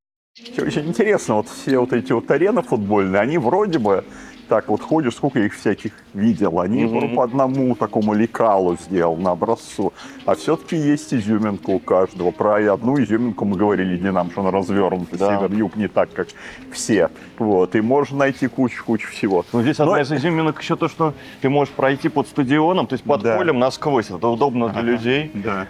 Очень 0.58 0.88
интересно, 0.88 1.36
вот 1.36 1.48
все 1.48 1.78
вот 1.78 1.92
эти 1.92 2.12
вот 2.12 2.30
арены 2.30 2.62
футбольные, 2.62 3.20
они 3.20 3.38
вроде 3.38 3.78
бы, 3.78 4.04
так 4.48 4.68
вот 4.68 4.80
ходишь, 4.80 5.14
сколько 5.14 5.40
их 5.40 5.54
всяких 5.54 5.92
видел, 6.14 6.60
они 6.60 6.84
Мгм. 6.84 7.14
по 7.16 7.24
одному 7.24 7.74
такому 7.74 8.14
лекалу 8.14 8.76
сделаны, 8.76 9.28
образцу. 9.28 9.92
А 10.26 10.34
все-таки 10.36 10.76
есть 10.76 11.12
изюминка 11.12 11.70
у 11.70 11.78
каждого. 11.78 12.30
Про 12.30 12.72
одну 12.72 12.98
изюминку 13.02 13.44
мы 13.44 13.56
говорили 13.56 13.98
не 13.98 14.10
нам, 14.10 14.30
что 14.30 14.40
она 14.40 14.50
развернута, 14.50 15.18
Да. 15.18 15.38
север-юг 15.38 15.76
не 15.76 15.88
так, 15.88 16.12
как 16.12 16.28
все. 16.72 17.10
Вот, 17.38 17.74
и 17.74 17.80
можно 17.80 18.18
найти 18.18 18.46
кучу-кучу 18.46 19.08
всего. 19.10 19.44
Ну, 19.52 19.62
здесь 19.62 19.78
Но- 19.78 19.84
одна 19.84 20.00
из 20.02 20.12
изюминок 20.12 20.60
еще 20.62 20.76
то, 20.76 20.88
что 20.88 21.14
ты 21.42 21.48
можешь 21.50 21.74
пройти 21.74 22.08
под 22.08 22.26
стадионом, 22.28 22.86
то 22.86 22.94
есть 22.94 23.04
под 23.04 23.22
Да. 23.22 23.36
полем 23.36 23.58
насквозь. 23.58 24.10
Это 24.10 24.28
удобно 24.28 24.68
для 24.70 24.82
людей. 24.82 25.30
Да. 25.34 25.66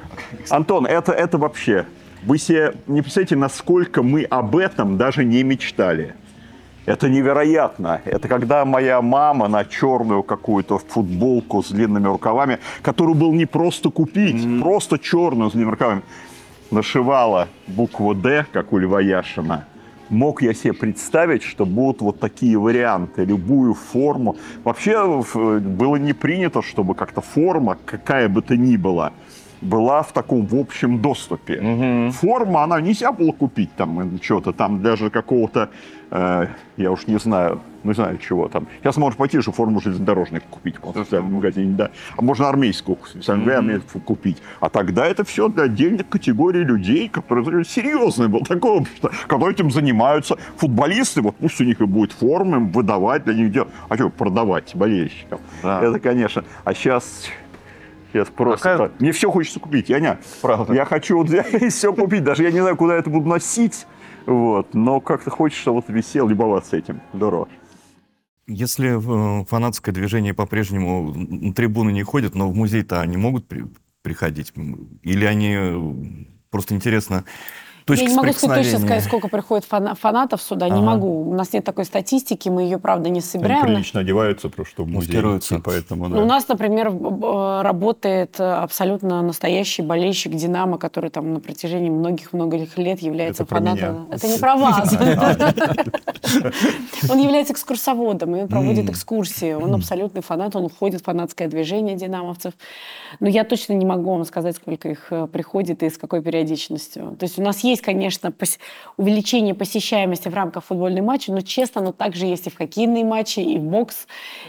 Антон, 0.50 0.86
это, 0.86 1.12
это 1.12 1.36
вообще... 1.38 1.86
Вы 2.24 2.38
себе 2.38 2.74
не 2.86 3.00
представляете, 3.02 3.36
насколько 3.36 4.02
мы 4.02 4.24
об 4.24 4.56
этом 4.56 4.96
даже 4.96 5.24
не 5.24 5.42
мечтали. 5.42 6.14
Это 6.84 7.08
невероятно. 7.08 8.00
Это 8.04 8.28
когда 8.28 8.64
моя 8.64 9.02
мама 9.02 9.46
на 9.48 9.64
черную 9.64 10.22
какую-то 10.22 10.78
футболку 10.78 11.62
с 11.62 11.70
длинными 11.70 12.06
рукавами, 12.06 12.58
которую 12.82 13.14
был 13.14 13.32
не 13.32 13.44
просто 13.46 13.90
купить, 13.90 14.60
просто 14.62 14.98
черную 14.98 15.50
с 15.50 15.52
длинными 15.52 15.72
рукавами, 15.72 16.02
нашивала 16.70 17.48
букву 17.66 18.14
«Д», 18.14 18.46
как 18.52 18.72
у 18.72 18.78
Льва 18.78 19.00
Яшина. 19.00 19.66
Мог 20.08 20.40
я 20.40 20.54
себе 20.54 20.72
представить, 20.72 21.42
что 21.42 21.66
будут 21.66 22.00
вот 22.00 22.18
такие 22.20 22.56
варианты, 22.58 23.26
любую 23.26 23.74
форму. 23.74 24.36
Вообще 24.64 24.96
в- 25.06 25.60
было 25.60 25.96
не 25.96 26.14
принято, 26.14 26.62
чтобы 26.62 26.94
как-то 26.94 27.20
форма, 27.20 27.76
какая 27.84 28.30
бы 28.30 28.40
то 28.40 28.56
ни 28.56 28.78
была, 28.78 29.12
была 29.60 30.02
в 30.02 30.12
таком 30.12 30.46
в 30.46 30.54
общем 30.54 31.00
доступе. 31.00 32.10
Форма, 32.12 32.64
она 32.64 32.80
нельзя 32.80 33.12
было 33.12 33.32
купить 33.32 33.74
там 33.76 34.18
что-то, 34.22 34.52
там 34.52 34.82
даже 34.82 35.10
какого-то, 35.10 35.70
э, 36.10 36.46
я 36.76 36.90
уж 36.90 37.06
не 37.06 37.18
знаю, 37.18 37.60
не 37.84 37.94
знаю 37.94 38.18
чего 38.18 38.48
там. 38.48 38.66
Сейчас 38.80 38.96
можешь 38.96 39.16
пойти 39.16 39.40
же 39.40 39.52
форму 39.52 39.80
железнодорожника 39.80 40.46
купить 40.50 40.76
в 40.82 40.90
специальном 40.90 41.34
магазине, 41.34 41.74
да. 41.74 41.90
А 42.16 42.22
можно 42.22 42.48
армейскую 42.48 42.98
специальном 43.06 43.46
магазине 43.46 43.80
купить. 44.04 44.38
А 44.60 44.68
тогда 44.68 45.06
это 45.06 45.24
все 45.24 45.48
для 45.48 45.64
отдельных 45.64 46.08
категорий 46.08 46.64
людей, 46.64 47.08
которые 47.08 47.64
серьезное 47.64 48.28
было 48.28 48.44
такое 48.44 48.80
общество, 48.80 49.10
которые 49.26 49.54
этим 49.54 49.70
занимаются. 49.70 50.36
Футболисты, 50.56 51.22
вот 51.22 51.36
пусть 51.36 51.60
у 51.60 51.64
них 51.64 51.80
и 51.80 51.84
будет 51.84 52.12
форма, 52.12 52.56
им 52.56 52.70
выдавать 52.70 53.24
для 53.24 53.34
них 53.34 53.52
делать. 53.52 53.70
А 53.88 53.96
что 53.96 54.10
продавать 54.10 54.74
болельщикам? 54.74 55.40
Да. 55.62 55.82
Это, 55.82 56.00
конечно. 56.00 56.44
А 56.64 56.74
сейчас 56.74 57.28
Сейчас 58.12 58.28
просто. 58.28 58.70
Какая- 58.72 58.90
Мне 59.00 59.12
все 59.12 59.30
хочется 59.30 59.60
купить, 59.60 59.88
я 59.88 60.00
не. 60.00 60.18
Правда. 60.42 60.72
Я 60.72 60.84
хочу 60.84 61.18
вот 61.18 61.28
все 61.70 61.92
купить. 61.92 62.24
Даже 62.24 62.42
я 62.42 62.50
не 62.50 62.60
знаю, 62.60 62.76
куда 62.76 62.94
это 62.96 63.10
буду 63.10 63.28
носить. 63.28 63.86
Вот. 64.26 64.74
Но 64.74 65.00
как-то 65.00 65.30
хочется 65.30 65.70
вот 65.72 65.84
висел, 65.88 66.28
любоваться 66.28 66.76
этим. 66.76 67.00
Здорово. 67.12 67.48
Если 68.46 68.96
э, 69.42 69.44
фанатское 69.44 69.94
движение 69.94 70.32
по-прежнему 70.32 71.12
на 71.14 71.52
трибуны 71.52 71.90
не 71.90 72.02
ходит, 72.02 72.34
но 72.34 72.48
в 72.48 72.54
музей-то 72.54 73.00
они 73.02 73.18
могут 73.18 73.46
при- 73.46 73.66
приходить? 74.02 74.54
Или 75.02 75.26
они 75.26 75.54
э, 75.54 75.80
просто 76.50 76.74
интересно 76.74 77.24
точки 77.88 78.04
Я 78.04 78.10
не 78.10 78.16
могу 78.16 78.32
сказать, 78.32 78.62
точно 78.62 78.78
сказать, 78.78 79.04
сколько 79.04 79.28
приходит 79.28 79.66
фана- 79.68 79.94
фанатов 79.94 80.40
сюда, 80.42 80.66
не 80.68 80.72
Ага. 80.78 80.82
могу. 80.82 81.30
У 81.30 81.34
нас 81.34 81.52
нет 81.52 81.64
такой 81.64 81.84
статистики, 81.84 82.48
мы 82.48 82.62
ее, 82.62 82.78
правда, 82.78 83.08
не 83.08 83.14
Они 83.18 83.20
собираем. 83.20 83.62
прилично 83.66 84.00
одеваются, 84.00 84.48
просто 84.48 84.72
что 84.74 84.84
в. 84.84 84.88
И 84.88 85.60
Поэтому, 85.64 86.08
да. 86.08 86.16
Ну, 86.16 86.22
у 86.22 86.26
нас, 86.26 86.46
например, 86.48 86.92
работает 87.62 88.38
э, 88.38 88.44
абсолютно 88.44 89.22
настоящий 89.22 89.82
болельщик 89.82 90.34
«Динамо», 90.34 90.78
который 90.78 91.10
там 91.10 91.32
на 91.34 91.40
протяжении 91.40 91.90
многих-многих 91.90 92.78
лет 92.78 93.00
является 93.00 93.42
Это 93.42 93.48
про 93.50 93.58
фанатом. 93.58 93.94
меня. 93.94 94.06
Это 94.14 94.28
не 94.28 94.38
про 94.38 94.56
вас. 94.56 94.96
Он 97.10 97.18
является 97.18 97.52
экскурсоводом, 97.52 98.36
и 98.36 98.42
он 98.42 98.48
проводит 98.48 98.90
экскурсии. 98.90 99.52
Он 99.54 99.74
абсолютный 99.74 100.22
фанат, 100.22 100.54
он 100.56 100.64
уходит 100.66 101.00
в 101.00 101.04
фанатское 101.04 101.48
движение 101.48 101.96
динамовцев. 101.96 102.52
Но 103.20 103.28
я 103.28 103.44
точно 103.44 103.72
не 103.72 103.86
могу 103.86 104.10
вам 104.10 104.24
сказать, 104.24 104.56
сколько 104.56 104.88
их 104.88 105.06
э, 105.10 105.26
приходит 105.26 105.82
и 105.82 105.90
с 105.90 105.96
какой 105.96 106.22
периодичностью. 106.22 107.16
То 107.18 107.24
есть 107.24 107.38
у 107.38 107.42
нас 107.42 107.60
есть, 107.64 107.77
конечно, 107.80 108.28
пос- 108.28 108.58
увеличение 108.96 109.54
посещаемости 109.54 110.28
в 110.28 110.34
рамках 110.34 110.64
футбольной 110.64 111.00
матча, 111.00 111.32
но, 111.32 111.40
честно, 111.40 111.80
оно 111.80 111.92
также 111.92 112.26
есть 112.26 112.46
и 112.46 112.50
в 112.50 112.56
хоккейные 112.56 113.04
матчи, 113.04 113.40
и 113.40 113.58
в 113.58 113.62
бокс. 113.62 114.06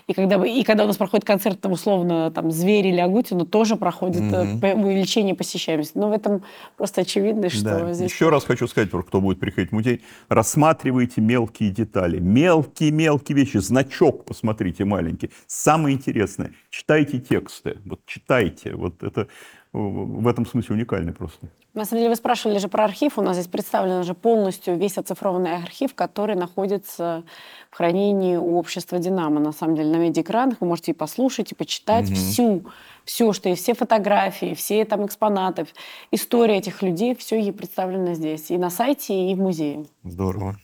И 0.07 0.13
когда, 0.13 0.45
и 0.45 0.63
когда 0.63 0.83
у 0.83 0.87
нас 0.87 0.97
проходит 0.97 1.25
концерт, 1.25 1.59
там, 1.61 1.71
условно, 1.73 2.31
там, 2.31 2.51
«Зверь» 2.51 2.87
или 2.87 2.99
«Агутин», 2.99 3.45
тоже 3.45 3.75
проходит 3.75 4.31
по- 4.61 4.67
увеличение 4.67 5.35
посещаемости. 5.35 5.97
Но 5.97 6.09
в 6.09 6.13
этом 6.13 6.43
просто 6.77 7.01
очевидно, 7.01 7.49
что 7.49 7.63
Да. 7.63 7.93
здесь... 7.93 8.11
Еще 8.11 8.29
раз 8.29 8.43
хочу 8.43 8.67
сказать, 8.67 8.89
кто 8.91 9.21
будет 9.21 9.39
приходить 9.39 9.71
в 9.71 9.73
музей, 9.73 10.01
рассматривайте 10.27 11.21
мелкие 11.21 11.69
детали, 11.69 12.19
мелкие-мелкие 12.19 13.35
вещи, 13.35 13.57
значок 13.57 14.25
посмотрите 14.25 14.85
маленький. 14.85 15.31
Самое 15.47 15.95
интересное, 15.95 16.51
читайте 16.69 17.19
тексты, 17.19 17.77
вот 17.85 18.01
читайте, 18.05 18.75
вот 18.75 19.03
это 19.03 19.27
в 19.71 20.27
этом 20.27 20.45
смысле 20.45 20.75
уникальный 20.75 21.13
просто. 21.13 21.47
На 21.75 21.85
самом 21.85 21.99
деле 21.99 22.09
вы 22.09 22.15
спрашивали 22.15 22.57
же 22.57 22.67
про 22.67 22.85
архив. 22.85 23.19
У 23.19 23.21
нас 23.21 23.35
здесь 23.35 23.47
представлен 23.47 23.99
уже 23.99 24.15
полностью 24.15 24.75
весь 24.77 24.97
оцифрованный 24.97 25.55
архив, 25.55 25.93
который 25.93 26.35
находится 26.35 27.23
в 27.69 27.77
хранении 27.77 28.35
у 28.35 28.57
общества 28.57 28.97
«Динамо». 28.97 29.39
На 29.39 29.51
самом 29.51 29.75
деле 29.75 29.89
на 29.91 29.97
медиаэкранах 29.97 30.57
вы 30.59 30.67
можете 30.67 30.91
и 30.91 30.95
послушать, 30.95 31.51
и 31.51 31.55
почитать 31.55 32.09
всю, 32.09 32.65
все, 33.05 33.31
что 33.31 33.49
и 33.49 33.55
все 33.55 33.75
фотографии, 33.75 34.55
все 34.55 34.83
там 34.85 35.05
экспонаты, 35.05 35.67
история 36.09 36.57
этих 36.57 36.81
людей, 36.81 37.15
все 37.15 37.39
ей 37.39 37.53
представлено 37.53 38.15
здесь. 38.15 38.49
И 38.49 38.57
на 38.57 38.71
сайте, 38.71 39.13
и 39.13 39.35
в 39.35 39.39
музее. 39.39 39.85
Здорово. 40.03 40.55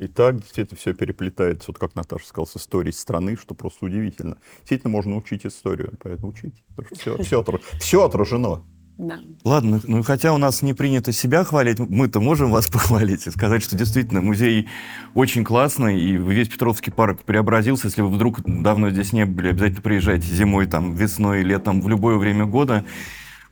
И 0.00 0.06
так 0.06 0.38
действительно 0.38 0.78
все 0.78 0.94
переплетается, 0.94 1.66
вот 1.68 1.78
как 1.78 1.94
Наташа 1.94 2.26
сказала, 2.26 2.46
с 2.46 2.56
историей 2.56 2.92
страны, 2.92 3.36
что 3.36 3.54
просто 3.54 3.84
удивительно. 3.84 4.38
Действительно 4.60 4.90
можно 4.90 5.14
учить 5.14 5.44
историю, 5.44 5.92
поэтому 6.02 6.28
учите. 6.28 6.54
Все, 6.92 7.22
все, 7.22 7.44
все 7.78 8.02
отражено. 8.02 8.64
Да. 8.96 9.18
Ладно, 9.44 9.78
ну 9.84 10.02
хотя 10.02 10.32
у 10.32 10.38
нас 10.38 10.62
не 10.62 10.72
принято 10.72 11.12
себя 11.12 11.44
хвалить, 11.44 11.78
мы-то 11.78 12.18
можем 12.20 12.50
вас 12.50 12.68
похвалить 12.72 13.26
и 13.26 13.30
сказать, 13.30 13.62
что 13.62 13.76
действительно 13.76 14.22
музей 14.22 14.68
очень 15.14 15.44
классный, 15.44 16.00
и 16.00 16.16
весь 16.16 16.48
Петровский 16.48 16.90
парк 16.90 17.22
преобразился. 17.24 17.88
Если 17.88 18.00
вы 18.00 18.08
вдруг 18.08 18.40
давно 18.42 18.88
здесь 18.88 19.12
не 19.12 19.26
были, 19.26 19.48
обязательно 19.48 19.82
приезжайте 19.82 20.26
зимой, 20.34 20.66
там, 20.66 20.94
весной, 20.94 21.42
летом, 21.42 21.82
в 21.82 21.88
любое 21.90 22.16
время 22.16 22.46
года. 22.46 22.86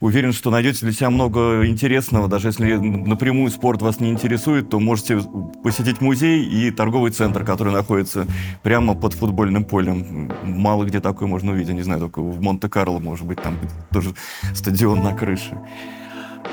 Уверен, 0.00 0.32
что 0.32 0.50
найдете 0.50 0.80
для 0.86 0.92
себя 0.92 1.10
много 1.10 1.66
интересного. 1.66 2.28
Даже 2.28 2.48
если 2.48 2.74
напрямую 2.76 3.50
спорт 3.50 3.82
вас 3.82 3.98
не 3.98 4.10
интересует, 4.10 4.70
то 4.70 4.78
можете 4.78 5.20
посетить 5.64 6.00
музей 6.00 6.44
и 6.44 6.70
торговый 6.70 7.10
центр, 7.10 7.44
который 7.44 7.72
находится 7.72 8.24
прямо 8.62 8.94
под 8.94 9.14
футбольным 9.14 9.64
полем. 9.64 10.30
Мало 10.44 10.84
где 10.84 11.00
такое 11.00 11.26
можно 11.26 11.50
увидеть. 11.50 11.70
Я 11.70 11.74
не 11.74 11.82
знаю, 11.82 12.00
только 12.00 12.20
в 12.20 12.40
Монте-Карло, 12.40 13.00
может 13.00 13.26
быть, 13.26 13.42
там 13.42 13.58
тоже 13.92 14.14
стадион 14.54 15.02
на 15.02 15.14
крыше. 15.14 15.58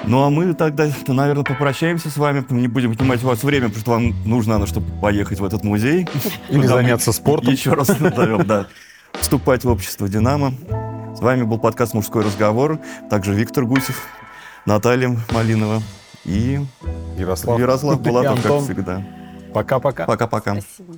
Ну, 0.07 0.23
а 0.23 0.31
мы 0.31 0.53
тогда, 0.55 0.89
наверное, 1.07 1.43
попрощаемся 1.43 2.09
с 2.09 2.17
вами. 2.17 2.43
Не 2.49 2.67
будем 2.67 2.91
отнимать 2.91 3.23
у 3.23 3.27
вас 3.27 3.43
время, 3.43 3.67
потому 3.67 3.81
что 3.81 3.91
вам 3.91 4.13
нужно, 4.25 4.55
оно, 4.55 4.65
чтобы 4.65 4.87
поехать 4.99 5.39
в 5.39 5.45
этот 5.45 5.63
музей. 5.63 6.07
Или 6.49 6.65
заняться 6.65 7.11
спортом. 7.11 7.53
Еще 7.53 7.73
раз 7.73 7.99
назовем, 7.99 8.45
да. 8.45 8.65
Вступать 9.13 9.63
в 9.63 9.69
общество 9.69 10.09
«Динамо». 10.09 10.53
С 11.15 11.21
вами 11.21 11.43
был 11.43 11.57
подкаст 11.57 11.93
«Мужской 11.93 12.25
разговор». 12.25 12.77
Также 13.09 13.33
Виктор 13.33 13.65
Гусев, 13.65 14.05
Наталья 14.65 15.15
Малинова 15.31 15.81
и 16.25 16.59
Ярослав. 17.17 17.57
Ярослав 17.57 18.01
Булатов, 18.01 18.43
как 18.43 18.61
всегда. 18.63 19.01
Пока-пока. 19.53 20.05
Пока-пока. 20.05 20.59
Спасибо. 20.59 20.95